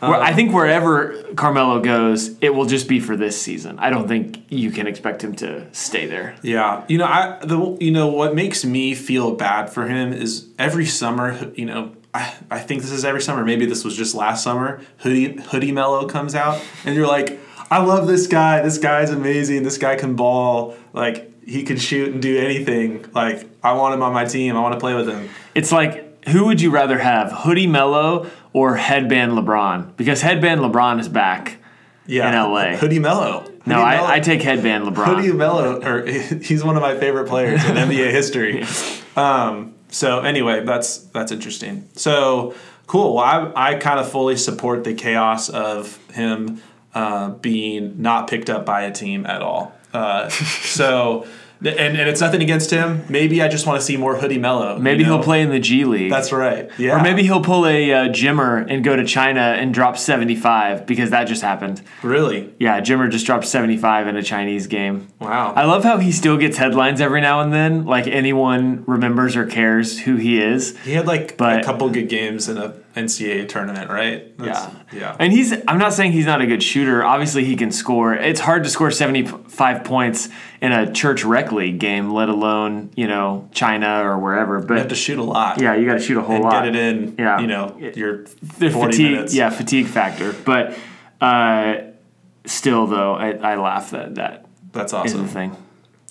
Where- 0.00 0.14
I 0.14 0.28
uh-huh. 0.28 0.36
think 0.36 0.52
wherever 0.52 1.22
Carmelo 1.34 1.80
goes, 1.80 2.36
it 2.40 2.54
will 2.54 2.66
just 2.66 2.88
be 2.88 3.00
for 3.00 3.16
this 3.16 3.40
season. 3.40 3.78
I 3.78 3.90
don't 3.90 4.08
think 4.08 4.44
you 4.48 4.70
can 4.70 4.86
expect 4.86 5.22
him 5.22 5.34
to 5.36 5.66
stay 5.72 6.06
there. 6.06 6.36
Yeah, 6.42 6.84
you 6.88 6.98
know, 6.98 7.06
I 7.06 7.38
the 7.42 7.76
you 7.80 7.90
know 7.90 8.08
what 8.08 8.34
makes 8.34 8.64
me 8.64 8.94
feel 8.94 9.34
bad 9.34 9.70
for 9.70 9.86
him 9.86 10.12
is 10.12 10.48
every 10.58 10.86
summer, 10.86 11.52
you 11.54 11.66
know, 11.66 11.92
I, 12.12 12.34
I 12.50 12.60
think 12.60 12.82
this 12.82 12.92
is 12.92 13.04
every 13.04 13.20
summer. 13.20 13.44
Maybe 13.44 13.66
this 13.66 13.84
was 13.84 13.96
just 13.96 14.14
last 14.14 14.44
summer. 14.44 14.80
Hoodie 14.98 15.40
Hoodie 15.42 15.72
Melo 15.72 16.06
comes 16.06 16.34
out, 16.34 16.62
and 16.84 16.94
you're 16.94 17.08
like, 17.08 17.40
I 17.70 17.82
love 17.82 18.06
this 18.06 18.26
guy. 18.26 18.62
This 18.62 18.78
guy's 18.78 19.10
amazing. 19.10 19.62
This 19.64 19.78
guy 19.78 19.96
can 19.96 20.14
ball. 20.14 20.76
Like 20.92 21.30
he 21.44 21.62
can 21.64 21.76
shoot 21.76 22.12
and 22.12 22.22
do 22.22 22.38
anything. 22.38 23.04
Like 23.12 23.48
I 23.62 23.72
want 23.72 23.94
him 23.94 24.02
on 24.02 24.12
my 24.12 24.24
team. 24.24 24.56
I 24.56 24.60
want 24.60 24.74
to 24.74 24.80
play 24.80 24.94
with 24.94 25.08
him. 25.08 25.28
It's 25.54 25.72
like, 25.72 26.26
who 26.28 26.46
would 26.46 26.60
you 26.60 26.70
rather 26.70 26.98
have, 26.98 27.32
Hoodie 27.32 27.66
Melo 27.66 28.30
or 28.54 28.76
Headband 28.76 29.32
LeBron? 29.32 29.94
Because 29.98 30.22
Headband 30.22 30.62
LeBron 30.62 30.98
is 31.00 31.08
back. 31.10 31.58
Yeah, 32.06 32.28
In 32.28 32.52
LA. 32.52 32.76
Hoodie 32.76 32.98
Melo. 32.98 33.44
No, 33.66 33.76
Hoodie 33.76 33.96
Melo- 33.96 34.06
I, 34.06 34.14
I 34.14 34.20
take 34.20 34.42
Headband 34.42 34.84
LeBron. 34.84 35.04
Hoodie 35.16 35.32
Melo, 35.32 35.80
or 35.82 36.06
he's 36.06 36.62
one 36.62 36.76
of 36.76 36.82
my 36.82 36.96
favorite 36.98 37.28
players 37.28 37.64
in 37.64 37.76
NBA 37.76 38.10
history. 38.10 38.64
Um, 39.16 39.74
so 39.88 40.20
anyway, 40.20 40.64
that's 40.64 40.98
that's 40.98 41.32
interesting. 41.32 41.88
So 41.94 42.54
cool. 42.86 43.14
Well, 43.14 43.24
I 43.24 43.72
I 43.72 43.74
kind 43.76 43.98
of 44.00 44.10
fully 44.10 44.36
support 44.36 44.84
the 44.84 44.92
chaos 44.94 45.48
of 45.48 45.96
him 46.12 46.60
uh, 46.94 47.30
being 47.30 48.02
not 48.02 48.28
picked 48.28 48.50
up 48.50 48.66
by 48.66 48.82
a 48.82 48.92
team 48.92 49.24
at 49.24 49.40
all. 49.40 49.72
Uh, 49.94 50.28
so 50.28 51.26
and, 51.66 51.96
and 51.96 52.08
it's 52.08 52.20
nothing 52.20 52.42
against 52.42 52.70
him. 52.70 53.04
Maybe 53.08 53.42
I 53.42 53.48
just 53.48 53.66
want 53.66 53.80
to 53.80 53.84
see 53.84 53.96
more 53.96 54.16
Hoodie 54.16 54.38
Melo. 54.38 54.78
Maybe 54.78 55.02
you 55.02 55.08
know? 55.08 55.16
he'll 55.16 55.24
play 55.24 55.42
in 55.42 55.50
the 55.50 55.58
G 55.58 55.84
League. 55.84 56.10
That's 56.10 56.32
right. 56.32 56.70
Yeah. 56.78 56.98
Or 56.98 57.02
maybe 57.02 57.22
he'll 57.22 57.42
pull 57.42 57.66
a 57.66 57.92
uh, 57.92 58.08
Jimmer 58.08 58.66
and 58.68 58.84
go 58.84 58.96
to 58.96 59.04
China 59.04 59.40
and 59.40 59.72
drop 59.72 59.96
75 59.96 60.86
because 60.86 61.10
that 61.10 61.24
just 61.24 61.42
happened. 61.42 61.82
really. 62.02 62.52
Yeah, 62.58 62.80
Jimmer 62.80 63.10
just 63.10 63.26
dropped 63.26 63.46
75 63.46 64.06
in 64.08 64.16
a 64.16 64.22
Chinese 64.22 64.66
game. 64.66 65.08
Wow. 65.20 65.52
I 65.54 65.64
love 65.64 65.84
how 65.84 65.98
he 65.98 66.12
still 66.12 66.36
gets 66.36 66.56
headlines 66.56 67.00
every 67.00 67.20
now 67.20 67.40
and 67.40 67.52
then, 67.52 67.84
like 67.84 68.06
anyone 68.06 68.84
remembers 68.86 69.36
or 69.36 69.46
cares 69.46 70.00
who 70.00 70.16
he 70.16 70.40
is. 70.40 70.76
he 70.80 70.92
had 70.92 71.06
like 71.06 71.36
But- 71.36 71.60
a 71.60 71.64
couple 71.64 71.88
good 71.90 72.08
games 72.08 72.48
in 72.48 72.58
a 72.58 72.74
NCAA 72.94 73.48
tournament, 73.48 73.90
right? 73.90 74.36
That's- 74.38 74.68
Yeah. 74.92 74.98
Yeah. 75.00 75.16
And 75.18 75.32
he's 75.32 75.52
I'm 75.66 75.78
not 75.78 75.92
saying 75.92 76.12
he's 76.12 76.26
not 76.26 76.40
a 76.40 76.46
good 76.46 76.62
shooter. 76.62 77.04
Obviously 77.04 77.44
he 77.44 77.56
can 77.56 77.70
score. 77.72 78.14
It's 78.14 78.40
hard 78.40 78.62
to 78.64 78.70
score 78.70 78.90
75 78.90 79.82
points 79.84 80.28
in 80.60 80.70
a 80.72 80.92
church 80.92 81.24
rec 81.24 81.50
league 81.52 81.78
game, 81.78 82.10
let 82.10 82.28
alone, 82.28 82.90
you 82.94 83.06
know, 83.08 83.48
China 83.52 84.02
or 84.04 84.18
wherever. 84.18 84.60
But 84.60 84.74
you 84.74 84.78
have 84.80 84.88
to 84.88 84.94
shoot 84.94 85.18
a 85.18 85.24
lot. 85.24 85.60
yeah, 85.60 85.74
you 85.74 85.86
got 85.86 85.94
to 85.94 86.00
shoot 86.00 86.16
a 86.18 86.22
whole 86.22 86.36
And 86.36 86.44
lot. 86.44 86.64
get 86.64 86.74
it 86.74 86.76
in. 86.76 87.14
Yeah. 87.18 87.40
You 87.40 87.46
know, 87.48 87.76
your 87.96 88.24
the 88.58 88.70
40 88.70 88.92
fatigue, 88.92 89.10
minutes. 89.12 89.34
yeah, 89.34 89.50
fatigue 89.50 89.86
factor. 89.88 90.32
But 90.32 90.78
uh, 91.20 91.76
still, 92.46 92.86
though, 92.86 93.14
I, 93.14 93.30
I 93.30 93.56
laugh 93.56 93.90
that 93.90 94.14
that 94.16 94.46
That's 94.72 94.92
awesome. 94.92 95.26
thing. 95.26 95.56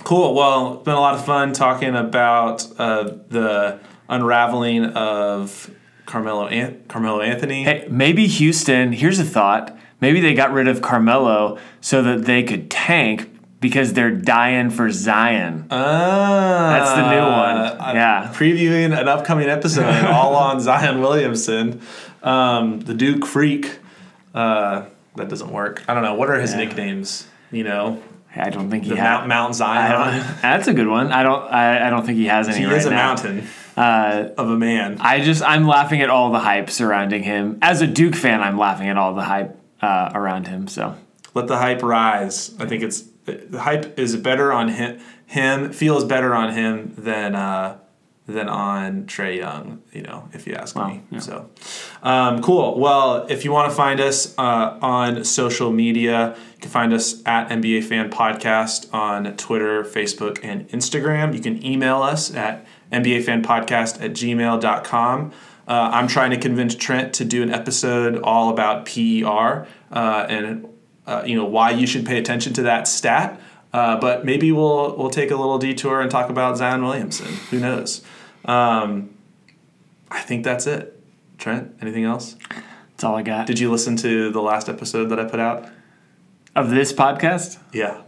Cool. 0.04 0.34
Well, 0.36 0.74
it's 0.76 0.84
been 0.84 0.96
a 0.96 1.00
lot 1.00 1.16
of 1.16 1.24
fun 1.26 1.54
talking 1.54 1.96
about 1.96 2.68
uh, 2.78 3.04
the 3.30 3.80
unraveling 4.10 4.86
of 4.86 5.70
Carmelo 6.06 6.48
An- 6.48 6.84
Carmelo 6.88 7.22
Anthony. 7.22 7.64
Hey, 7.64 7.88
maybe 7.90 8.28
Houston. 8.28 8.92
Here's 8.94 9.20
a 9.20 9.24
thought. 9.26 9.76
Maybe 10.02 10.20
they 10.20 10.34
got 10.34 10.52
rid 10.52 10.68
of 10.68 10.82
Carmelo 10.82 11.58
so 11.82 12.02
that 12.04 12.26
they 12.26 12.44
could 12.44 12.70
tank 12.70 13.30
because 13.62 13.94
they're 13.94 14.12
dying 14.12 14.70
for 14.70 14.92
Zion. 14.92 15.66
Ah, 15.72 16.70
That's 16.78 16.92
the 16.92 17.10
new 17.10 17.22
one. 17.22 17.82
I'm 17.82 17.96
Yeah. 17.96 18.32
Previewing 18.34 18.98
an 19.00 19.08
upcoming 19.08 19.48
episode 19.48 20.06
all 20.06 20.36
on 20.36 20.60
Zion 20.60 21.00
Williamson, 21.00 21.80
um, 22.22 22.82
the 22.82 22.94
Duke 22.94 23.26
Freak. 23.26 23.80
Uh, 24.36 24.84
that 25.16 25.30
doesn't 25.30 25.52
work. 25.52 25.84
I 25.88 25.94
don't 25.94 26.04
know. 26.04 26.16
What 26.16 26.30
are 26.30 26.40
his 26.40 26.52
Yeah. 26.52 26.58
nicknames? 26.58 27.28
You 27.52 27.64
know, 27.64 28.02
I 28.36 28.50
don't 28.50 28.70
think 28.72 28.84
he 28.84 28.90
the 28.90 28.96
has. 28.98 29.04
Mount, 29.04 29.28
Mount 29.28 29.56
Zion. 29.56 30.24
that's 30.42 30.68
a 30.68 30.74
good 30.74 30.88
one. 30.88 31.12
I 31.14 31.22
don't. 31.24 31.44
I, 31.50 31.88
I 31.88 31.90
don't 31.92 32.04
think 32.06 32.18
he 32.18 32.26
has 32.26 32.50
any 32.50 32.58
he 32.60 32.66
right 32.66 32.76
is 32.78 32.86
a 32.88 32.90
now. 32.90 32.96
mountain 33.10 33.48
Uh, 33.76 34.30
of 34.38 34.50
a 34.50 34.58
man. 34.58 34.98
I 35.00 35.22
just 35.22 35.42
I'm 35.42 35.66
laughing 35.68 36.02
at 36.02 36.10
all 36.10 36.32
the 36.32 36.40
hype 36.40 36.70
surrounding 36.70 37.24
him. 37.24 37.58
As 37.62 37.82
a 37.82 37.88
Duke 37.88 38.16
fan, 38.16 38.42
I'm 38.42 38.58
laughing 38.58 38.88
at 38.90 38.98
all 38.98 39.14
the 39.16 39.24
hype 39.24 39.60
uh, 39.82 40.12
around 40.14 40.48
him. 40.48 40.68
So 40.68 40.96
Let 41.34 41.48
the 41.48 41.58
hype 41.58 41.82
rise. 41.82 42.54
I 42.60 42.66
think 42.68 42.84
it's 42.84 43.04
the 43.26 43.60
hype 43.60 43.98
is 43.98 44.16
better 44.16 44.52
on 44.54 44.70
him. 44.70 45.00
Him 45.26 45.72
feels 45.74 46.04
better 46.04 46.36
on 46.36 46.54
him 46.54 46.94
than 46.98 47.34
uh, 47.36 47.78
than 48.28 48.48
on 48.48 49.06
Trae 49.06 49.38
Young. 49.38 49.82
You 49.92 50.04
know, 50.04 50.30
if 50.34 50.46
you 50.46 50.54
ask 50.54 50.76
me. 50.76 51.02
yeah. 51.10 51.20
So, 51.20 51.50
um, 52.04 52.42
cool. 52.42 52.80
Well, 52.80 53.26
if 53.30 53.44
you 53.44 53.52
want 53.52 53.70
to 53.72 53.76
find 53.76 54.00
us 54.00 54.38
uh, 54.38 54.78
on 54.82 55.24
social 55.24 55.72
media, 55.72 56.36
you 56.56 56.60
can 56.62 56.70
find 56.70 56.94
us 56.94 57.22
at 57.26 57.50
NBA 57.50 57.86
Fan 57.86 58.12
Podcast 58.12 58.94
on 58.94 59.36
Twitter, 59.38 59.84
Facebook, 59.84 60.40
and 60.44 60.68
Instagram. 60.70 61.34
You 61.34 61.42
can 61.42 61.66
email 61.66 62.02
us 62.02 62.34
at 62.36 62.66
NBAFanPodcast 62.94 64.02
at 64.04 64.12
gmail.com. 64.12 65.32
Uh, 65.68 65.72
I'm 65.94 66.08
trying 66.08 66.32
to 66.32 66.38
convince 66.38 66.76
Trent 66.76 67.14
to 67.16 67.26
do 67.26 67.42
an 67.42 67.52
episode 67.52 68.22
all 68.22 68.50
about 68.50 68.86
PER 68.86 69.68
uh, 69.92 70.26
and 70.30 70.68
uh, 71.06 71.24
you 71.26 71.36
know 71.36 71.46
why 71.46 71.72
you 71.72 71.88
should 71.88 72.06
pay 72.06 72.18
attention 72.18 72.54
to 72.54 72.64
that 72.64 72.88
stat. 72.88 73.40
Uh, 73.72 74.00
but 74.00 74.26
maybe 74.26 74.52
we'll 74.52 74.96
we'll 74.98 75.10
take 75.10 75.32
a 75.32 75.36
little 75.36 75.58
detour 75.58 76.02
and 76.02 76.12
talk 76.12 76.30
about 76.30 76.58
Zion 76.58 76.84
Williamson. 76.84 77.34
Who 77.50 77.60
knows? 77.60 78.04
Um, 78.46 79.16
I 80.12 80.20
think 80.20 80.44
that's 80.44 80.68
it. 80.68 81.00
Trent, 81.38 81.76
anything 81.82 82.04
else? 82.04 82.36
that's 82.50 83.04
all 83.04 83.16
I 83.16 83.24
got 83.24 83.48
Did 83.48 83.60
you 83.60 83.72
listen 83.72 83.98
to 83.98 84.32
the 84.32 84.42
last 84.42 84.70
episode 84.70 85.06
that 85.06 85.20
I 85.20 85.26
put 85.26 85.40
out? 85.40 85.68
of 86.56 86.70
this 86.70 86.94
podcast. 86.94 87.58
Yeah. 87.74 88.02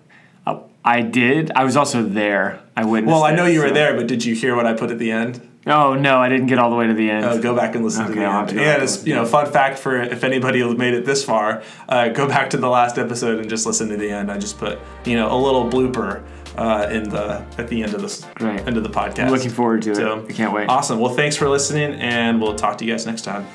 Oh, 0.86 0.90
I 0.92 1.02
did. 1.02 1.52
I 1.56 1.64
was 1.64 1.76
also 1.76 2.04
there. 2.04 2.62
I 2.78 2.86
witnessed. 2.86 3.12
Well, 3.14 3.24
I 3.24 3.34
it, 3.34 3.36
know 3.36 3.46
you 3.46 3.62
were 3.62 3.70
so- 3.70 3.74
there, 3.74 3.96
but 3.96 4.08
did 4.08 4.24
you 4.24 4.36
hear 4.36 4.56
what 4.56 4.66
I 4.66 4.74
put 4.74 4.92
at 4.92 5.00
the 5.00 5.12
end? 5.12 5.42
Oh 5.68 5.96
no, 5.96 6.20
I 6.20 6.30
didn't 6.30 6.46
get 6.46 6.60
all 6.60 6.70
the 6.70 6.76
way 6.76 6.86
to 6.86 6.94
the 6.94 7.10
end. 7.10 7.26
Uh, 7.26 7.38
go 7.40 7.56
back 7.56 7.74
and 7.74 7.84
listen 7.84 8.06
to 8.06 8.12
the 8.14 8.24
I'll 8.24 8.40
end. 8.40 8.40
have 8.42 8.50
to 8.50 8.56
go 8.56 8.62
And 8.62 8.84
it's 8.84 9.04
you 9.08 9.16
know 9.16 9.26
fun 9.26 9.52
fact 9.52 9.80
for 9.80 10.00
if 10.00 10.24
anybody 10.24 10.64
made 10.76 10.94
it 10.94 11.06
this 11.06 11.26
far, 11.26 11.64
uh, 11.90 12.10
go 12.10 12.28
back 12.36 12.52
to 12.52 12.58
the 12.58 12.70
last 12.70 13.00
episode 13.00 13.40
and 13.40 13.50
just 13.50 13.66
listen 13.66 13.90
to 13.90 13.98
the 13.98 14.12
end. 14.12 14.32
I 14.32 14.38
just 14.38 14.60
put 14.60 14.78
you 15.06 15.16
know 15.18 15.34
a 15.34 15.40
little 15.40 15.68
blooper 15.68 16.24
uh, 16.56 16.88
in 16.92 17.10
the 17.10 17.44
at 17.58 17.68
the 17.68 17.82
end 17.82 17.96
of 17.96 18.02
this 18.04 18.24
Great. 18.36 18.60
end 18.68 18.78
of 18.78 18.84
the 18.84 18.90
podcast. 18.92 19.26
I'm 19.26 19.32
looking 19.32 19.50
forward 19.50 19.82
to 19.84 19.92
it. 19.92 19.96
So 19.96 20.24
I 20.30 20.32
can't 20.34 20.54
wait. 20.54 20.70
Awesome. 20.70 21.00
Well, 21.00 21.16
thanks 21.16 21.36
for 21.36 21.50
listening, 21.50 21.94
and 22.00 22.40
we'll 22.40 22.54
talk 22.56 22.78
to 22.78 22.86
you 22.86 22.92
guys 22.94 23.08
next 23.08 23.24
time. 23.24 23.48